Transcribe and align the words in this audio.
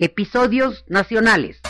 Episodios 0.00 0.84
nacionales. 0.86 1.60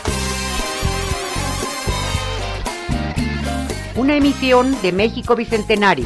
Una 3.95 4.17
emisión 4.17 4.79
de 4.83 4.91
México 4.91 5.35
Bicentenario. 5.35 6.05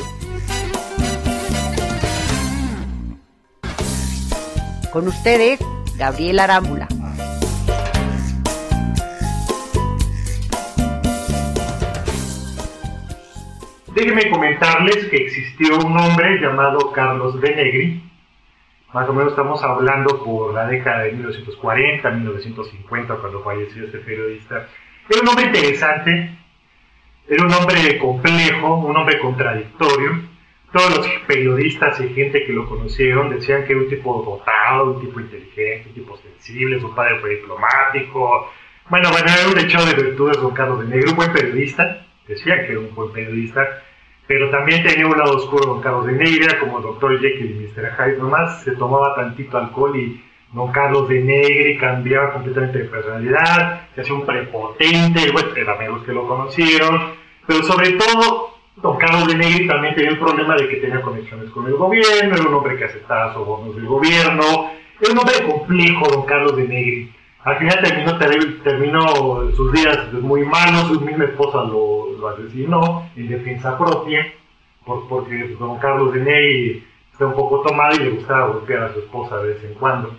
Con 4.94 5.10
ustedes, 5.10 5.60
Gabriel 5.98 6.40
Arámbula. 6.40 6.88
Déjenme 13.94 14.30
comentarles 14.32 15.10
que 15.10 15.18
existió 15.18 15.78
un 15.86 16.00
hombre 16.00 16.40
llamado 16.40 16.94
Carlos 16.94 17.38
Benegri, 17.42 18.02
más 18.94 19.10
o 19.10 19.14
menos 19.14 19.32
estamos 19.32 19.62
hablando 19.64 20.24
por 20.24 20.54
la 20.54 20.68
década 20.68 21.04
de 21.04 21.14
1940, 21.14 22.10
1950, 22.12 23.16
cuando 23.16 23.44
falleció 23.44 23.86
este 23.86 23.98
periodista. 23.98 24.68
Era 25.10 25.22
un 25.22 25.28
hombre 25.30 25.46
interesante, 25.46 26.30
era 27.28 27.44
un 27.44 27.54
hombre 27.54 27.98
complejo, 27.98 28.76
un 28.76 28.96
hombre 28.96 29.20
contradictorio. 29.20 30.12
Todos 30.72 30.98
los 30.98 31.08
periodistas 31.28 32.00
y 32.02 32.10
gente 32.10 32.46
que 32.46 32.54
lo 32.54 32.68
conocieron 32.68 33.30
decían 33.30 33.66
que 33.66 33.74
era 33.74 33.82
un 33.82 33.90
tipo 33.90 34.24
dotado, 34.24 34.94
un 34.94 35.02
tipo 35.02 35.20
inteligente, 35.20 35.90
un 35.90 35.94
tipo 35.94 36.18
sensible, 36.18 36.80
su 36.80 36.94
padre 36.94 37.20
fue 37.20 37.32
diplomático. 37.32 38.52
Bueno, 38.90 39.10
bueno, 39.12 39.28
era 39.28 39.48
un 39.48 39.58
hecho 39.58 39.84
de 39.86 39.94
virtudes 39.94 40.38
don 40.42 40.54
Carlos 40.54 40.82
de 40.82 40.88
Negro, 40.96 41.12
un 41.12 41.16
buen 41.16 41.32
periodista, 41.32 42.06
decían 42.28 42.66
que 42.66 42.72
era 42.72 42.80
un 42.80 42.94
buen 42.94 43.12
periodista, 43.12 43.84
pero 44.28 44.50
también 44.50 44.84
tenía 44.84 45.08
un 45.08 45.18
lado 45.18 45.38
oscuro 45.38 45.66
don 45.66 45.82
Carlos 45.82 46.06
de 46.06 46.14
Negra, 46.14 46.60
como 46.60 46.78
el 46.78 46.84
doctor 46.84 47.20
Jekyll 47.20 47.52
y 47.52 47.68
Mr. 47.68 47.92
Hyde, 47.98 48.18
nomás 48.18 48.62
se 48.64 48.72
tomaba 48.72 49.16
tantito 49.16 49.58
alcohol 49.58 49.96
y 49.98 50.22
don 50.54 50.72
Carlos 50.72 51.10
de 51.10 51.20
Negri 51.20 51.78
cambiaba 51.78 52.34
completamente 52.34 52.80
de 52.80 52.86
personalidad, 52.86 53.88
se 53.96 54.02
hacía 54.02 54.14
un 54.14 54.26
prepotente, 54.26 55.32
bueno, 55.32 55.50
eran 55.56 55.78
amigos 55.78 56.04
que 56.04 56.14
lo 56.14 56.28
conocieron, 56.28 57.14
pero 57.46 57.64
sobre 57.64 57.92
todo 57.94 58.54
don 58.78 58.98
Carlos 58.98 59.28
de 59.28 59.36
Negri 59.36 59.68
también 59.68 59.96
tenía 59.96 60.12
el 60.12 60.20
problema 60.20 60.56
de 60.56 60.70
que 60.70 60.76
tenía 60.78 61.02
conexiones 61.02 61.50
con 61.50 61.66
el 61.68 61.74
gobierno, 61.74 62.36
era 62.36 62.48
un 62.48 62.54
hombre 62.54 62.78
que 62.78 62.86
aceptaba 62.86 63.34
sobornos 63.34 63.76
del 63.76 63.86
gobierno, 63.86 64.72
era 65.02 65.12
un 65.12 65.20
hombre 65.20 65.44
complejo 65.46 66.08
don 66.08 66.26
Carlos 66.26 66.56
de 66.56 66.68
Negri. 66.68 67.14
Al 67.44 67.58
final 67.58 67.80
terminó, 67.82 68.18
terminó 68.64 69.52
sus 69.52 69.72
días 69.74 70.14
muy 70.14 70.46
malos, 70.46 70.88
su 70.88 71.02
misma 71.02 71.26
esposa 71.26 71.64
lo, 71.64 72.14
lo 72.18 72.28
asesinó 72.30 73.10
en 73.16 73.28
defensa 73.28 73.78
propia, 73.78 74.26
por, 74.86 75.08
porque 75.10 75.56
don 75.60 75.78
Carlos 75.78 76.14
de 76.14 76.22
Ney 76.22 76.84
está 77.12 77.28
un 77.28 77.34
poco 77.34 77.62
tomado 77.62 77.96
y 77.96 78.00
le 78.00 78.10
gustaba 78.12 78.48
golpear 78.48 78.84
a 78.84 78.94
su 78.94 79.00
esposa 79.00 79.38
de 79.40 79.54
vez 79.54 79.64
en 79.64 79.74
cuando. 79.74 80.16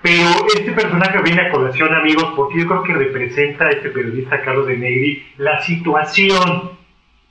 Pero 0.00 0.28
este 0.56 0.72
personaje 0.72 1.20
viene 1.22 1.42
a 1.42 1.50
colación, 1.50 1.92
amigos, 1.92 2.32
porque 2.36 2.60
yo 2.60 2.66
creo 2.66 2.82
que 2.82 2.94
representa 2.94 3.66
a 3.66 3.70
este 3.70 3.90
periodista 3.90 4.40
Carlos 4.42 4.68
de 4.68 4.76
Negri 4.76 5.26
la 5.38 5.60
situación 5.60 6.70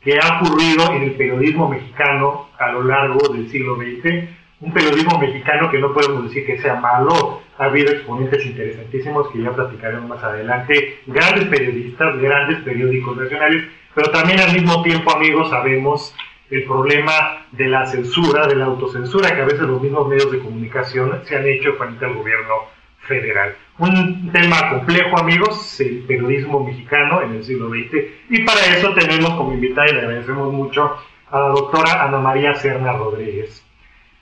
que 0.02 0.20
ha 0.22 0.40
ocurrido 0.40 0.92
en 0.94 1.04
el 1.04 1.12
periodismo 1.12 1.70
mexicano 1.70 2.50
a 2.60 2.72
lo 2.72 2.84
largo 2.84 3.30
del 3.30 3.50
siglo 3.50 3.76
XX. 3.78 4.30
Un 4.60 4.74
periodismo 4.74 5.20
mexicano 5.20 5.70
que 5.70 5.78
no 5.78 5.94
podemos 5.94 6.24
decir 6.24 6.46
que 6.46 6.58
sea 6.60 6.76
malo, 6.80 7.42
ha 7.60 7.66
habido 7.66 7.92
exponentes 7.92 8.44
interesantísimos 8.44 9.30
que 9.30 9.44
ya 9.44 9.52
platicaremos 9.52 10.10
más 10.10 10.24
adelante, 10.24 11.00
grandes 11.06 11.46
periodistas, 11.46 12.18
grandes 12.18 12.60
periódicos 12.64 13.18
nacionales, 13.18 13.66
pero 13.94 14.10
también 14.12 14.40
al 14.40 14.54
mismo 14.54 14.82
tiempo, 14.82 15.16
amigos, 15.16 15.52
sabemos 15.52 16.16
el 16.50 16.64
problema 16.64 17.46
de 17.52 17.68
la 17.68 17.86
censura, 17.86 18.48
de 18.48 18.56
la 18.56 18.66
autocensura 18.66 19.36
que 19.36 19.42
a 19.42 19.46
veces 19.46 19.62
los 19.62 19.82
mismos 19.82 20.08
medios 20.08 20.32
de 20.32 20.40
comunicación 20.40 21.20
se 21.24 21.36
han 21.36 21.46
hecho 21.46 21.74
frente 21.74 22.06
al 22.06 22.16
gobierno 22.16 22.56
federal. 23.02 23.56
Un 23.78 24.32
tema 24.32 24.70
complejo, 24.70 25.20
amigos, 25.20 25.80
el 25.82 26.00
periodismo 26.08 26.64
mexicano 26.64 27.22
en 27.22 27.36
el 27.36 27.44
siglo 27.44 27.70
XX, 27.70 27.98
y 28.30 28.44
para 28.44 28.66
eso 28.76 28.92
tenemos 28.96 29.32
como 29.36 29.54
invitada, 29.54 29.88
y 29.90 29.94
le 29.94 30.00
agradecemos 30.00 30.52
mucho, 30.52 30.98
a 31.30 31.40
la 31.40 31.48
doctora 31.50 32.04
Ana 32.04 32.20
María 32.20 32.56
Serna 32.56 32.94
Rodríguez. 32.94 33.67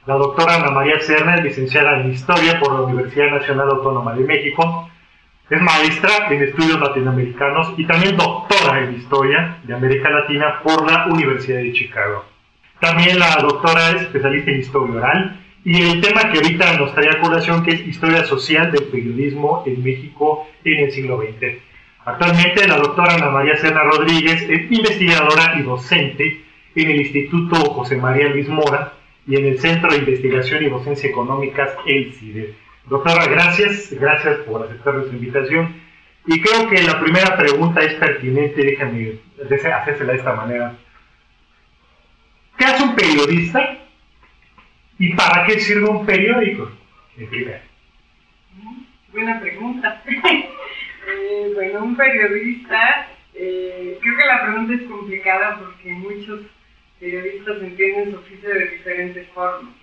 La 0.05 0.17
doctora 0.17 0.57
Ana 0.57 0.69
María 0.69 0.99
Serna 0.99 1.33
es 1.33 1.43
licenciada 1.43 1.99
en 1.99 2.11
Historia 2.11 2.59
por 2.59 2.71
la 2.73 2.81
Universidad 2.81 3.31
Nacional 3.31 3.69
Autónoma 3.69 4.13
de 4.13 4.23
México. 4.23 4.87
Es 5.49 5.59
maestra 5.59 6.27
en 6.29 6.43
estudios 6.43 6.79
latinoamericanos 6.79 7.73
y 7.75 7.85
también 7.85 8.15
doctora 8.15 8.83
en 8.83 8.93
Historia 8.93 9.57
de 9.63 9.73
América 9.73 10.11
Latina 10.11 10.61
por 10.61 10.85
la 10.87 11.07
Universidad 11.07 11.57
de 11.57 11.73
Chicago. 11.73 12.23
También 12.79 13.17
la 13.17 13.35
doctora 13.37 13.89
es 13.93 14.03
especialista 14.03 14.51
en 14.51 14.59
Historia 14.59 14.95
Oral 14.95 15.39
y 15.63 15.81
el 15.81 16.01
tema 16.01 16.29
que 16.29 16.37
ahorita 16.37 16.77
nos 16.77 16.93
trae 16.93 17.09
a 17.09 17.19
colación 17.19 17.63
que 17.63 17.71
es 17.71 17.87
Historia 17.87 18.25
Social 18.25 18.71
del 18.71 18.83
Periodismo 18.83 19.63
en 19.65 19.83
México 19.83 20.47
en 20.63 20.83
el 20.83 20.91
siglo 20.91 21.17
XX. 21.17 21.57
Actualmente 22.05 22.67
la 22.67 22.77
doctora 22.77 23.15
Ana 23.15 23.31
María 23.31 23.57
Serna 23.57 23.81
Rodríguez 23.81 24.43
es 24.47 24.71
investigadora 24.71 25.55
y 25.57 25.63
docente 25.63 26.45
en 26.75 26.91
el 26.91 27.01
Instituto 27.01 27.55
José 27.71 27.97
María 27.97 28.27
Luis 28.27 28.47
Mora 28.47 28.93
y 29.27 29.35
en 29.35 29.45
el 29.45 29.59
Centro 29.59 29.91
de 29.91 29.97
Investigación 29.97 30.63
y 30.63 30.69
Docencia 30.69 31.09
Económicas, 31.09 31.75
el 31.85 32.13
CIDE. 32.13 32.55
Doctora, 32.85 33.25
gracias, 33.25 33.91
gracias 33.91 34.37
por 34.39 34.63
aceptar 34.63 34.93
nuestra 34.93 35.15
invitación. 35.15 35.81
Y 36.27 36.41
creo 36.41 36.69
que 36.69 36.83
la 36.83 36.99
primera 36.99 37.35
pregunta 37.37 37.81
es 37.81 37.93
pertinente, 37.95 38.63
déjame 38.63 39.19
hacérsela 39.73 40.13
de 40.13 40.17
esta 40.17 40.33
manera. 40.33 40.75
¿Qué 42.57 42.65
hace 42.65 42.83
un 42.83 42.95
periodista 42.95 43.77
y 44.97 45.13
para 45.13 45.45
qué 45.45 45.59
sirve 45.59 45.89
un 45.89 46.05
periódico? 46.05 46.71
En 47.17 47.29
primera. 47.29 47.61
Buena 49.11 49.39
pregunta. 49.39 50.03
eh, 50.07 51.51
bueno, 51.53 51.83
un 51.83 51.95
periodista, 51.95 53.07
eh, 53.33 53.97
creo 54.01 54.17
que 54.17 54.25
la 54.25 54.43
pregunta 54.43 54.73
es 54.73 54.83
complicada 54.83 55.59
porque 55.59 55.91
muchos 55.91 56.41
periodistas 57.05 57.61
entienden 57.61 58.11
su 58.11 58.17
oficio 58.17 58.49
de 58.49 58.65
diferentes 58.67 59.27
formas. 59.29 59.73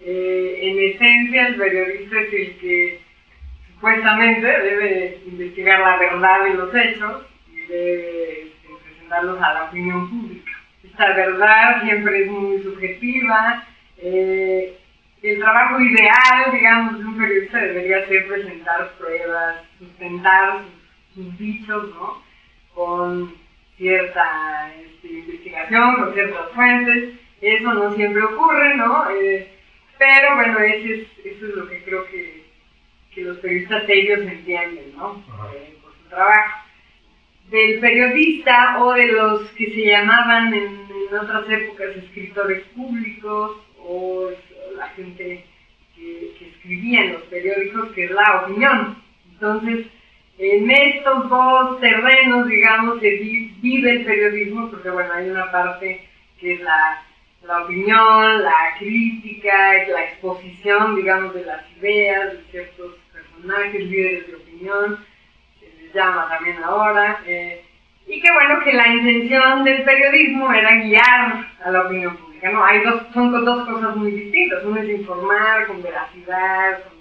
Eh, 0.00 0.58
en 0.62 0.94
esencia, 0.94 1.46
el 1.46 1.56
periodista 1.56 2.20
es 2.20 2.32
el 2.32 2.56
que 2.58 3.00
supuestamente 3.72 4.46
debe 4.46 5.20
investigar 5.26 5.80
la 5.80 5.96
verdad 5.98 6.44
de 6.44 6.54
los 6.54 6.74
hechos 6.74 7.22
y 7.52 7.60
debe 7.72 8.42
este, 8.42 8.68
presentarlos 8.84 9.40
a 9.40 9.54
la 9.54 9.64
opinión 9.64 10.10
pública. 10.10 10.52
Esta 10.82 11.12
verdad 11.12 11.82
siempre 11.84 12.24
es 12.24 12.30
muy 12.30 12.62
subjetiva. 12.62 13.64
Eh, 13.98 14.76
el 15.22 15.38
trabajo 15.38 15.80
ideal, 15.80 16.52
digamos, 16.52 16.98
de 16.98 17.04
un 17.04 17.16
periodista 17.16 17.58
debería 17.58 18.06
ser 18.06 18.26
presentar 18.26 18.92
pruebas, 18.98 19.56
sustentar 19.78 20.62
sus, 21.14 21.38
dichos, 21.38 21.90
¿no? 21.94 22.22
Cierta 23.76 24.72
este, 24.74 25.08
investigación, 25.08 25.96
con 25.96 26.14
ciertas 26.14 26.50
fuentes. 26.52 27.14
Eso 27.40 27.74
no 27.74 27.94
siempre 27.94 28.22
ocurre, 28.22 28.76
¿no? 28.76 29.10
Eh, 29.10 29.48
pero 29.98 30.36
bueno, 30.36 30.58
eso 30.60 30.92
es, 30.92 31.26
eso 31.26 31.46
es 31.46 31.54
lo 31.54 31.68
que 31.68 31.82
creo 31.84 32.06
que, 32.06 32.44
que 33.14 33.22
los 33.22 33.38
periodistas 33.38 33.86
serios 33.86 34.20
entienden, 34.20 34.96
¿no? 34.96 35.22
Eh, 35.54 35.76
por 35.82 35.92
su 35.92 36.08
trabajo. 36.08 36.64
Del 37.50 37.78
periodista 37.78 38.82
o 38.82 38.92
de 38.94 39.06
los 39.06 39.50
que 39.52 39.66
se 39.66 39.86
llamaban 39.86 40.52
en, 40.52 40.86
en 40.90 41.18
otras 41.18 41.48
épocas 41.48 41.96
escritores 41.96 42.62
públicos 42.74 43.56
o 43.78 44.30
la 44.76 44.88
gente 44.88 45.44
que, 45.94 46.34
que 46.38 46.48
escribía 46.48 47.04
en 47.04 47.12
los 47.12 47.22
periódicos, 47.22 47.92
que 47.92 48.04
es 48.04 48.10
la 48.10 48.42
opinión. 48.42 49.02
Entonces, 49.32 49.86
en 50.38 50.70
estos 50.70 51.28
dos 51.28 51.80
terrenos, 51.80 52.46
digamos, 52.46 53.00
se 53.00 53.10
vive 53.62 53.90
el 53.90 54.04
periodismo, 54.04 54.70
porque 54.70 54.90
bueno, 54.90 55.12
hay 55.12 55.30
una 55.30 55.50
parte 55.50 56.06
que 56.38 56.54
es 56.54 56.60
la, 56.60 57.02
la 57.46 57.62
opinión, 57.62 58.42
la 58.42 58.74
crítica, 58.78 59.72
la 59.88 60.04
exposición, 60.04 60.96
digamos, 60.96 61.34
de 61.34 61.44
las 61.44 61.62
ideas 61.78 62.32
de 62.32 62.42
ciertos 62.50 62.96
personajes, 63.12 63.84
líderes 63.84 64.26
de 64.26 64.34
opinión, 64.36 64.98
se 65.58 65.82
les 65.82 65.94
llama 65.94 66.28
también 66.28 66.62
ahora, 66.62 67.20
eh, 67.26 67.62
y 68.06 68.20
que 68.20 68.32
bueno, 68.32 68.62
que 68.62 68.72
la 68.72 68.88
intención 68.88 69.64
del 69.64 69.82
periodismo 69.84 70.52
era 70.52 70.76
guiar 70.76 71.46
a 71.64 71.70
la 71.70 71.80
opinión 71.82 72.16
pública, 72.16 72.50
¿no? 72.50 72.64
Hay 72.64 72.82
dos, 72.82 73.02
son 73.12 73.44
dos 73.44 73.68
cosas 73.68 73.96
muy 73.96 74.12
distintas, 74.12 74.64
uno 74.64 74.80
es 74.80 74.88
informar 74.90 75.66
con 75.66 75.82
veracidad, 75.82 76.84
con 76.84 76.95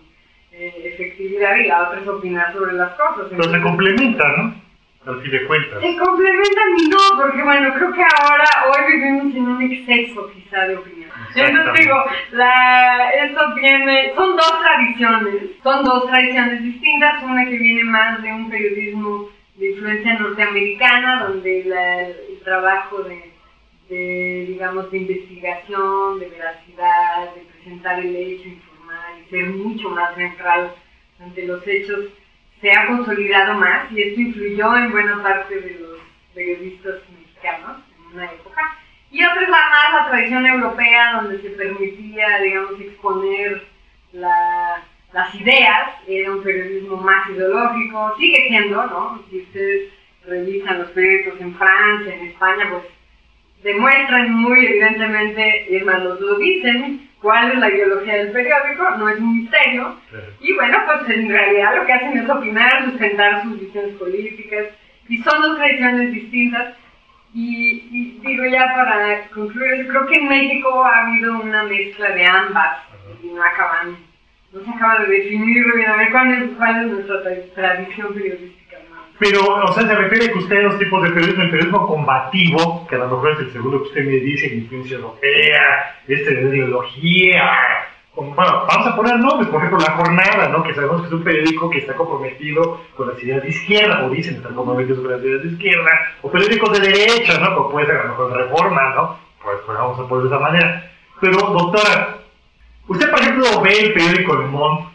eh, 0.58 0.94
efectividad 0.94 1.58
y 1.58 1.68
la 1.68 1.84
otra 1.84 2.00
es 2.00 2.08
opinar 2.08 2.54
sobre 2.54 2.74
las 2.74 2.94
cosas. 2.94 3.28
Pero 3.30 3.44
se 3.44 3.62
complementan, 3.62 4.36
¿no? 4.38 4.66
Al 5.12 5.22
fin 5.22 5.32
de 5.32 5.46
cuentas. 5.46 5.82
Se 5.82 5.98
complementan 5.98 6.70
y 6.80 6.90
no, 6.90 6.98
porque 7.22 7.44
bueno, 7.44 7.74
creo 7.76 7.92
que 7.92 8.02
ahora, 8.02 8.46
hoy 8.72 8.94
vivimos 8.94 9.36
en 9.36 9.48
un 9.48 9.62
exceso 9.62 10.32
quizá 10.32 10.68
de 10.68 10.78
opinión. 10.78 11.10
Entonces 11.36 11.74
digo, 11.84 11.96
la, 12.32 13.10
esto 13.12 13.42
viene, 13.56 14.14
son 14.16 14.36
dos 14.38 14.60
tradiciones, 14.62 15.52
son 15.62 15.84
dos 15.84 16.08
tradiciones 16.08 16.64
distintas, 16.64 17.22
una 17.24 17.46
que 17.46 17.58
viene 17.58 17.84
más 17.84 18.24
de 18.24 18.32
un 18.32 18.50
periodismo 18.50 19.30
de 19.58 19.72
influencia 19.72 20.18
norteamericana, 20.18 21.26
donde 21.26 21.66
la, 21.66 22.02
el 22.08 22.40
trabajo 22.44 23.04
de, 23.04 23.32
de, 23.90 24.46
digamos, 24.48 24.90
de 24.90 24.98
investigación, 25.00 26.20
de 26.20 26.30
veracidad, 26.30 27.36
de 27.36 27.42
presentar 27.42 28.00
el 28.00 28.16
hecho, 28.16 28.50
y 29.20 29.30
ser 29.30 29.46
mucho 29.48 29.90
más 29.90 30.16
neutral 30.18 30.74
ante 31.20 31.46
los 31.46 31.66
hechos, 31.68 32.06
se 32.62 32.72
ha 32.72 32.88
consolidado 32.88 33.56
más 33.56 33.92
y 33.92 34.02
esto 34.02 34.22
influyó 34.22 34.76
en 34.78 34.92
buena 34.92 35.22
parte 35.22 35.60
de 35.60 35.80
los 35.80 36.00
periodistas 36.34 36.96
mexicanos 37.10 37.78
en 37.98 38.16
una 38.16 38.26
época. 38.26 38.62
Y 39.12 39.24
otra 39.24 39.42
es 39.44 39.50
la 39.50 39.70
más 39.70 39.94
la 39.94 40.10
tradición 40.10 40.46
europea 40.46 41.22
donde 41.22 41.42
se 41.42 41.50
permitía, 41.52 42.40
digamos, 42.40 42.80
exponer 42.80 43.64
la, 44.12 44.84
las 45.14 45.34
ideas, 45.36 45.94
era 46.08 46.32
un 46.34 46.44
periodismo 46.44 46.98
más 46.98 47.30
ideológico, 47.30 48.16
sigue 48.18 48.48
siendo, 48.50 48.86
¿no? 48.88 49.24
Si 49.30 49.40
ustedes 49.40 49.94
revisan 50.26 50.80
los 50.80 50.90
periódicos 50.92 51.40
en 51.40 51.56
Francia, 51.56 52.16
en 52.16 52.28
España, 52.28 52.68
pues 52.70 52.84
demuestran 53.64 54.34
muy 54.34 54.66
evidentemente, 54.66 55.68
y 55.70 55.80
más 55.84 56.04
lo 56.04 56.38
dicen, 56.38 57.10
cuál 57.26 57.54
es 57.54 57.58
la 57.58 57.72
ideología 57.72 58.18
del 58.18 58.32
periódico, 58.32 58.88
no 59.00 59.10
es 59.10 59.20
un 59.20 59.42
misterio. 59.42 59.96
Y 60.42 60.54
bueno, 60.54 60.78
pues 60.86 61.18
en 61.18 61.28
realidad 61.28 61.76
lo 61.76 61.86
que 61.88 61.94
hacen 61.94 62.18
es 62.20 62.30
opinar, 62.30 62.86
sustentar 62.86 63.42
sus 63.42 63.60
visiones 63.60 63.96
políticas, 63.96 64.66
y 65.10 65.18
son 65.24 65.42
dos 65.42 65.58
tradiciones 65.58 66.14
distintas. 66.14 66.76
Y, 67.34 68.20
digo 68.24 68.46
ya 68.46 68.72
para 68.76 69.28
concluir, 69.30 69.88
creo 69.88 70.06
que 70.06 70.20
en 70.20 70.28
México 70.28 70.86
ha 70.86 71.08
habido 71.08 71.40
una 71.40 71.64
mezcla 71.64 72.12
de 72.12 72.26
ambas, 72.28 72.78
y 73.24 73.28
no 73.30 73.44
acaban, 73.44 73.98
no 74.54 74.64
se 74.64 74.70
acaba 74.70 75.00
de 75.00 75.08
definir 75.08 75.66
bien, 75.74 75.90
a 75.90 75.96
ver 75.96 76.12
cuál 76.12 76.32
es, 76.32 76.50
cuál 76.58 76.86
es 76.86 76.92
nuestra 76.92 77.24
tradición 77.56 78.14
periodística. 78.14 78.65
Pero, 79.18 79.42
o 79.46 79.74
sea, 79.74 79.88
se 79.88 79.96
refiere 79.96 80.32
que 80.32 80.40
usted 80.40 80.64
dos 80.64 80.78
tipos 80.78 81.02
de 81.04 81.10
periodismo, 81.10 81.44
el 81.44 81.50
periodismo 81.50 81.88
combativo, 81.88 82.86
que 82.88 82.96
a 82.96 83.00
lo 83.00 83.08
mejor 83.08 83.32
es 83.32 83.40
el 83.40 83.52
segundo 83.54 83.82
que 83.82 83.88
usted 83.90 84.06
me 84.06 84.18
dice, 84.18 84.54
influencia 84.54 84.98
europea, 84.98 86.02
este 86.08 86.36
de 86.36 86.58
ideología, 86.58 87.52
bueno, 88.16 88.66
vamos 88.66 88.88
a 88.88 88.96
poner 88.96 89.20
nombres, 89.20 89.50
por 89.50 89.60
ejemplo, 89.60 89.80
La 89.80 89.94
Jornada, 89.94 90.48
¿no? 90.48 90.64
que 90.64 90.74
sabemos 90.74 91.02
que 91.02 91.08
es 91.08 91.14
un 91.14 91.24
periódico 91.24 91.70
que 91.70 91.80
está 91.80 91.96
comprometido 91.96 92.82
con 92.96 93.10
las 93.10 93.22
ideas 93.22 93.44
de 93.44 93.50
izquierda, 93.50 94.06
o 94.06 94.10
dicen 94.10 94.36
estar 94.36 94.54
comprometidos 94.54 95.02
con 95.02 95.12
las 95.12 95.22
ideas 95.22 95.44
de 95.44 95.50
izquierda, 95.50 95.92
o 96.22 96.32
periódicos 96.32 96.80
de 96.80 96.88
derecha, 96.88 97.40
¿no? 97.40 97.56
como 97.56 97.72
puede 97.72 97.88
ser 97.88 97.98
a 97.98 98.04
lo 98.04 98.10
mejor 98.10 98.32
Reforma, 98.32 98.96
¿no? 98.96 99.20
Pues, 99.44 99.58
pues 99.66 99.78
vamos 99.78 100.00
a 100.00 100.08
ponerlo 100.08 100.30
de 100.30 100.36
esa 100.36 100.44
manera. 100.44 100.92
Pero, 101.20 101.38
doctora, 101.38 102.18
usted, 102.88 103.12
por 103.12 103.20
ejemplo, 103.20 103.62
ve 103.62 103.80
el 103.80 103.94
periódico 103.94 104.36
Le 104.38 104.48
Monde, 104.48 104.86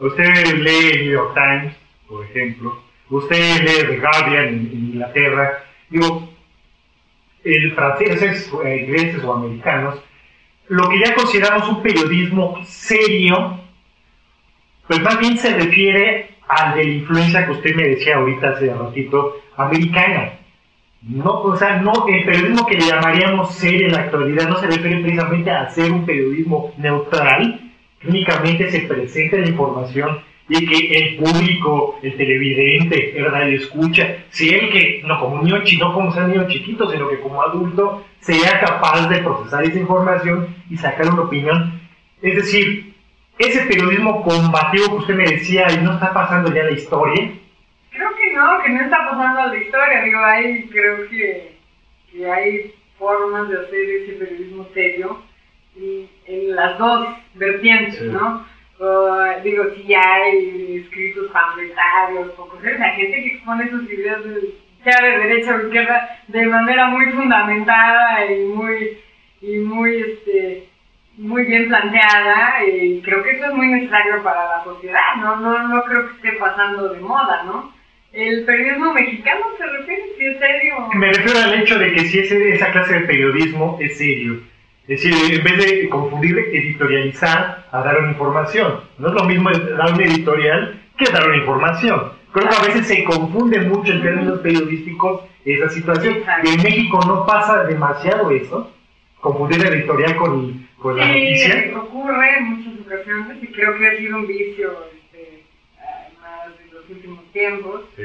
usted 0.00 0.24
lee 0.56 0.90
el 0.90 1.04
New 1.04 1.12
York 1.12 1.34
Times, 1.34 1.76
por 2.08 2.24
ejemplo, 2.24 2.78
usted 3.10 3.62
lee 3.62 3.86
The 3.86 4.00
Guardian 4.00 4.48
en, 4.48 4.70
Inglaterra, 4.72 5.64
digo, 5.90 6.28
el 7.44 7.72
franceses, 7.72 8.50
eh, 8.64 8.84
ingleses 8.86 9.24
o 9.24 9.34
americanos, 9.34 10.00
lo 10.68 10.88
que 10.88 10.98
ya 10.98 11.14
consideramos 11.14 11.68
un 11.68 11.82
periodismo 11.82 12.58
serio, 12.64 13.60
pues 14.86 15.00
más 15.00 15.18
bien 15.18 15.38
se 15.38 15.54
refiere 15.54 16.30
al 16.48 16.74
de 16.74 16.84
la 16.84 16.92
influencia 16.92 17.46
que 17.46 17.52
usted 17.52 17.74
me 17.74 17.88
decía 17.88 18.16
ahorita 18.16 18.50
hace 18.50 18.74
ratito, 18.74 19.36
americana. 19.56 20.32
No, 21.02 21.42
o 21.42 21.56
sea, 21.56 21.76
no, 21.76 22.06
el 22.08 22.24
periodismo 22.24 22.66
que 22.66 22.76
le 22.76 22.86
llamaríamos 22.86 23.54
serio 23.54 23.86
en 23.86 23.92
la 23.92 24.00
actualidad 24.00 24.48
no 24.48 24.56
se 24.56 24.66
refiere 24.66 25.00
precisamente 25.00 25.50
a 25.50 25.70
ser 25.70 25.92
un 25.92 26.04
periodismo 26.04 26.74
neutral, 26.76 27.60
únicamente 28.06 28.70
se 28.70 28.80
presente 28.80 29.38
la 29.38 29.48
información 29.48 30.20
y 30.48 30.66
que 30.66 30.98
el 30.98 31.16
público, 31.16 31.98
el 32.02 32.16
televidente, 32.16 33.18
el 33.18 33.30
radio 33.30 33.56
escucha, 33.56 34.24
si 34.30 34.48
él 34.48 34.70
que, 34.70 35.02
no 35.04 35.20
como 35.20 35.36
un 35.36 35.44
niño, 35.44 35.62
no 35.78 35.92
como 35.92 36.10
un 36.10 36.30
niño 36.30 36.48
chiquito, 36.48 36.90
sino 36.90 37.08
que 37.08 37.20
como 37.20 37.42
adulto, 37.42 38.04
sea 38.20 38.58
capaz 38.60 39.08
de 39.08 39.18
procesar 39.18 39.64
esa 39.64 39.78
información 39.78 40.54
y 40.70 40.76
sacar 40.76 41.12
una 41.12 41.22
opinión. 41.22 41.80
Es 42.22 42.34
decir, 42.36 42.94
ese 43.38 43.66
periodismo 43.66 44.22
combativo 44.22 44.88
que 44.88 44.96
usted 44.96 45.14
me 45.14 45.24
decía, 45.24 45.66
¿y 45.70 45.84
no 45.84 45.94
está 45.94 46.12
pasando 46.12 46.52
ya 46.52 46.64
la 46.64 46.72
historia? 46.72 47.30
Creo 47.90 48.10
que 48.16 48.32
no, 48.34 48.62
que 48.62 48.70
no 48.70 48.80
está 48.80 49.10
pasando 49.10 49.54
la 49.54 49.56
historia. 49.56 50.02
Digo, 50.02 50.18
ahí 50.18 50.68
creo 50.70 51.08
que, 51.08 51.56
que 52.10 52.30
hay 52.30 52.74
formas 52.98 53.48
de 53.48 53.60
hacer 53.60 53.90
ese 53.90 54.12
periodismo 54.14 54.66
serio 54.74 55.22
y 55.76 56.08
en 56.26 56.56
las 56.56 56.78
dos 56.78 57.08
vertientes, 57.34 58.02
¿no? 58.02 58.44
Digo, 59.42 59.64
si 59.74 59.94
hay 59.94 60.76
escritos 60.84 61.30
pamfletarios, 61.32 62.30
o 62.38 62.48
la 62.62 62.90
gente 62.90 63.22
que 63.22 63.34
expone 63.34 63.70
sus 63.70 63.90
ideas 63.90 64.22
de, 64.24 64.54
derecha 64.84 65.54
o 65.54 65.66
izquierda 65.66 66.20
de 66.28 66.46
manera 66.46 66.86
muy 66.86 67.06
fundamentada 67.06 68.24
y 68.26 68.44
muy, 68.44 68.98
y 69.42 69.56
muy, 69.58 69.96
este, 69.96 70.68
muy 71.16 71.44
bien 71.44 71.68
planteada, 71.68 72.64
y 72.64 73.02
creo 73.02 73.22
que 73.22 73.32
eso 73.32 73.46
es 73.46 73.54
muy 73.54 73.66
necesario 73.66 74.22
para 74.22 74.44
la 74.44 74.64
sociedad, 74.64 75.16
¿no? 75.20 75.36
No, 75.36 75.68
no 75.68 75.82
creo 75.82 76.08
que 76.08 76.14
esté 76.16 76.32
pasando 76.38 76.88
de 76.88 77.00
moda, 77.00 77.42
¿no? 77.44 77.72
¿El 78.12 78.44
periodismo 78.44 78.94
mexicano 78.94 79.44
se 79.58 79.66
refiere 79.66 80.02
si 80.16 80.24
es 80.24 80.38
serio? 80.38 80.88
Me 80.94 81.12
refiero 81.12 81.38
al 81.40 81.60
hecho 81.60 81.78
de 81.78 81.92
que 81.92 82.00
si 82.00 82.20
ese, 82.20 82.54
esa 82.54 82.70
clase 82.70 83.00
de 83.00 83.06
periodismo 83.06 83.76
es 83.80 83.98
serio 83.98 84.40
es 84.88 85.02
decir, 85.02 85.34
en 85.34 85.44
vez 85.44 85.66
de 85.66 85.88
confundir 85.90 86.38
editorializar 86.38 87.66
a 87.70 87.82
dar 87.82 87.98
una 87.98 88.12
información. 88.12 88.80
No 88.96 89.08
es 89.08 89.14
lo 89.14 89.24
mismo 89.24 89.50
dar 89.50 89.92
un 89.92 90.00
editorial 90.00 90.80
que 90.96 91.12
dar 91.12 91.28
una 91.28 91.36
información. 91.36 92.12
Creo 92.32 92.48
que 92.48 92.56
a 92.56 92.62
veces 92.62 92.88
se 92.88 93.04
confunde 93.04 93.60
mucho 93.60 93.92
en 93.92 94.02
términos 94.02 94.40
periodísticos 94.40 95.24
esa 95.44 95.68
situación. 95.68 96.16
Y 96.42 96.48
en 96.48 96.62
México 96.62 97.00
no 97.06 97.26
pasa 97.26 97.64
demasiado 97.64 98.30
eso, 98.30 98.72
confundir 99.20 99.60
el 99.66 99.74
editorial 99.74 100.16
con, 100.16 100.66
con 100.78 100.96
la 100.96 101.06
noticia. 101.06 101.64
Sí, 101.64 101.74
ocurre 101.74 102.38
en 102.38 102.44
muchas 102.44 102.86
ocasiones 102.86 103.42
y 103.42 103.46
creo 103.48 103.76
que 103.76 103.88
ha 103.88 103.96
sido 103.98 104.16
un 104.16 104.26
vicio 104.26 104.70
este, 104.94 105.42
más 106.22 106.48
en 106.64 106.74
los 106.74 106.88
últimos 106.88 107.30
tiempos. 107.32 107.82
Sí. 107.94 108.04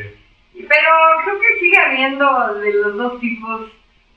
Pero 0.53 0.89
creo 1.23 1.39
que 1.39 1.59
sigue 1.61 1.77
habiendo 1.79 2.55
de 2.55 2.73
los 2.73 2.97
dos 2.97 3.21
tipos 3.21 3.71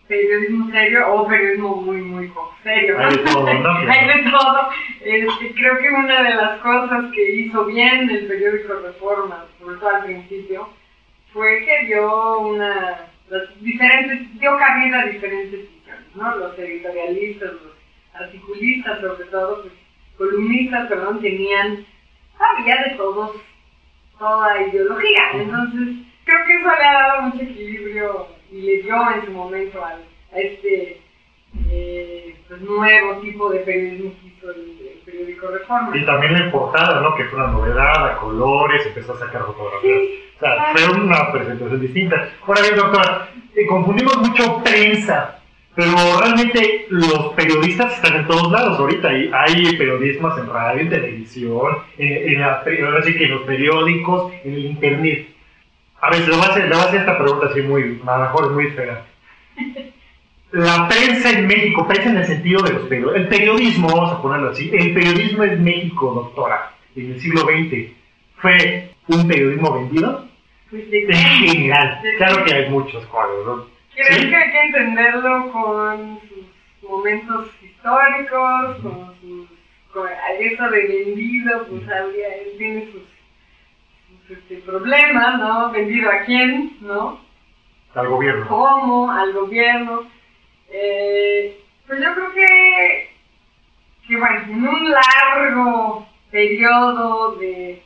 periodismo 0.08 0.70
serio 0.70 1.12
o 1.12 1.26
periodismo 1.26 1.76
muy, 1.76 2.02
muy 2.02 2.32
serio. 2.62 2.98
Hay 2.98 3.16
de 3.16 3.22
todo, 3.22 3.54
¿no? 3.54 3.70
Hay 3.90 4.06
de 4.06 4.30
todo. 4.30 4.68
Este, 5.00 5.54
creo 5.54 5.78
que 5.78 5.88
una 5.90 6.22
de 6.22 6.34
las 6.34 6.58
cosas 6.60 7.12
que 7.12 7.30
hizo 7.34 7.64
bien 7.66 8.10
el 8.10 8.26
periódico 8.26 8.74
Reforma, 8.74 9.44
sobre 9.58 9.78
todo 9.78 9.88
al 9.88 10.04
principio, 10.04 10.68
fue 11.32 11.64
que 11.64 11.86
dio 11.86 12.38
una 12.38 13.08
diferentes, 13.60 14.38
dio 14.38 14.56
cabida 14.56 15.00
a 15.00 15.06
diferentes 15.06 15.68
visiones, 15.70 16.14
¿no? 16.14 16.36
Los 16.36 16.58
editorialistas, 16.58 17.52
los 17.52 17.76
articulistas 18.14 19.00
sobre 19.00 19.24
todo, 19.26 19.62
pues, 19.62 19.74
columnistas, 20.16 20.88
perdón, 20.88 21.20
tenían, 21.20 21.84
había 22.38 22.82
de 22.84 22.90
todos, 22.96 23.36
toda 24.18 24.62
ideología. 24.62 25.30
Entonces, 25.34 25.96
creo 26.24 26.46
que 26.46 26.54
eso 26.54 26.68
le 26.68 26.84
ha 26.84 26.92
dado 26.92 27.22
mucho 27.22 27.42
equilibrio 27.42 28.35
y 28.56 28.62
le 28.62 28.82
dio 28.82 28.96
en 29.14 29.26
su 29.26 29.32
momento 29.32 29.84
a 29.84 29.98
este 30.38 30.98
eh, 31.70 32.36
pues, 32.48 32.60
nuevo 32.62 33.16
tipo 33.20 33.50
de 33.50 33.58
periodismo 33.60 34.12
que 34.20 34.28
hizo 34.28 34.50
el, 34.50 34.76
periódico 35.04 35.48
Reforma. 35.48 35.96
Y 35.96 36.04
también 36.04 36.32
la 36.32 36.50
portada, 36.50 37.00
¿no? 37.00 37.14
Que 37.14 37.24
fue 37.24 37.38
una 37.38 37.52
novedad, 37.52 38.12
a 38.12 38.16
colores, 38.16 38.84
empezó 38.86 39.12
a 39.12 39.18
sacar 39.18 39.44
fotografías. 39.44 39.98
o 40.36 40.40
sea, 40.40 40.72
fue 40.72 41.00
una 41.00 41.32
presentación 41.32 41.80
distinta. 41.80 42.28
Ahora 42.46 42.62
bien, 42.62 42.76
doctora, 42.76 43.28
eh, 43.54 43.66
confundimos 43.66 44.16
mucho 44.18 44.62
prensa, 44.64 45.38
pero 45.74 45.92
realmente 46.20 46.86
los 46.88 47.34
periodistas 47.34 47.94
están 47.94 48.16
en 48.16 48.26
todos 48.26 48.50
lados 48.50 48.80
ahorita. 48.80 49.08
Hay, 49.08 49.30
hay 49.32 49.76
periodistas 49.76 50.38
en 50.38 50.48
radio, 50.48 50.80
en 50.80 50.90
televisión, 50.90 51.78
en, 51.98 52.32
en, 52.32 52.42
ahora 52.42 53.02
sí 53.04 53.16
que 53.16 53.24
en 53.24 53.30
los 53.30 53.42
periódicos, 53.42 54.32
en 54.44 54.54
el 54.54 54.64
internet. 54.66 55.35
A 56.06 56.10
ver, 56.10 56.28
le 56.28 56.36
voy 56.36 56.46
a 56.46 56.50
hacer, 56.50 56.68
le 56.68 56.70
voy 56.70 56.78
a 56.78 56.84
hacer 56.84 57.00
esta 57.00 57.18
pregunta 57.18 57.46
así 57.46 57.62
muy, 57.62 58.00
a 58.06 58.16
lo 58.16 58.22
mejor 58.22 58.44
es 58.44 58.50
muy 58.52 58.70
fea. 58.70 59.04
La 60.52 60.86
prensa 60.86 61.30
en 61.30 61.48
México, 61.48 61.84
prensa 61.84 62.10
en 62.10 62.18
el 62.18 62.26
sentido 62.26 62.62
de 62.62 62.74
los 62.74 62.82
periodistas, 62.82 63.22
el 63.22 63.28
periodismo, 63.28 63.88
vamos 63.88 64.12
a 64.12 64.22
ponerlo 64.22 64.50
así, 64.50 64.70
el 64.72 64.94
periodismo 64.94 65.42
en 65.42 65.64
México, 65.64 66.12
doctora, 66.14 66.70
en 66.94 67.10
el 67.10 67.20
siglo 67.20 67.40
XX, 67.40 67.90
¿fue 68.36 68.88
un 69.08 69.26
periodismo 69.26 69.74
vendido? 69.74 70.28
Pues 70.70 70.84
en 70.92 71.12
general, 71.12 72.00
claro 72.18 72.44
que 72.44 72.54
hay 72.54 72.70
muchos 72.70 73.04
cuadros, 73.06 73.44
¿no? 73.44 73.66
Creo 73.96 74.30
que 74.30 74.36
hay 74.36 74.52
que 74.52 74.62
entenderlo 74.62 75.50
con 75.50 76.20
sus 76.20 76.88
momentos 76.88 77.48
históricos, 77.60 78.76
con 78.80 79.14
sus... 79.20 79.48
Con 79.92 80.08
eso 80.38 80.70
de 80.70 80.86
vendido, 80.86 81.66
pues 81.68 81.82
había, 81.88 82.28
tiene 82.58 82.86
sus 82.92 83.02
problema, 84.66 85.36
¿no? 85.36 85.70
¿Vendido 85.70 86.10
a 86.10 86.20
quién, 86.20 86.76
no? 86.80 87.20
Al 87.94 88.08
gobierno. 88.08 88.46
¿Cómo? 88.48 89.10
Al 89.10 89.32
gobierno. 89.32 90.02
Eh, 90.68 91.58
pues 91.86 92.00
yo 92.00 92.12
creo 92.14 92.32
que, 92.32 93.10
que, 94.06 94.16
bueno, 94.16 94.40
en 94.40 94.68
un 94.68 94.90
largo 94.90 96.06
periodo 96.30 97.36
de, 97.36 97.82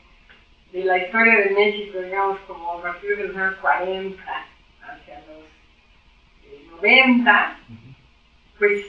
de 0.72 0.84
la 0.84 0.99
historia 0.99 1.37
de 1.37 1.50
México, 1.50 1.99
digamos, 2.00 2.38
como 2.49 2.78
a 2.78 2.82
partir 2.82 3.16
de 3.16 3.28
los 3.28 3.37
años 3.37 3.54
40 3.60 4.22
hacia 4.82 5.20
los 5.20 6.76
90, 6.76 7.56
eh, 7.70 7.75
pues 8.58 8.87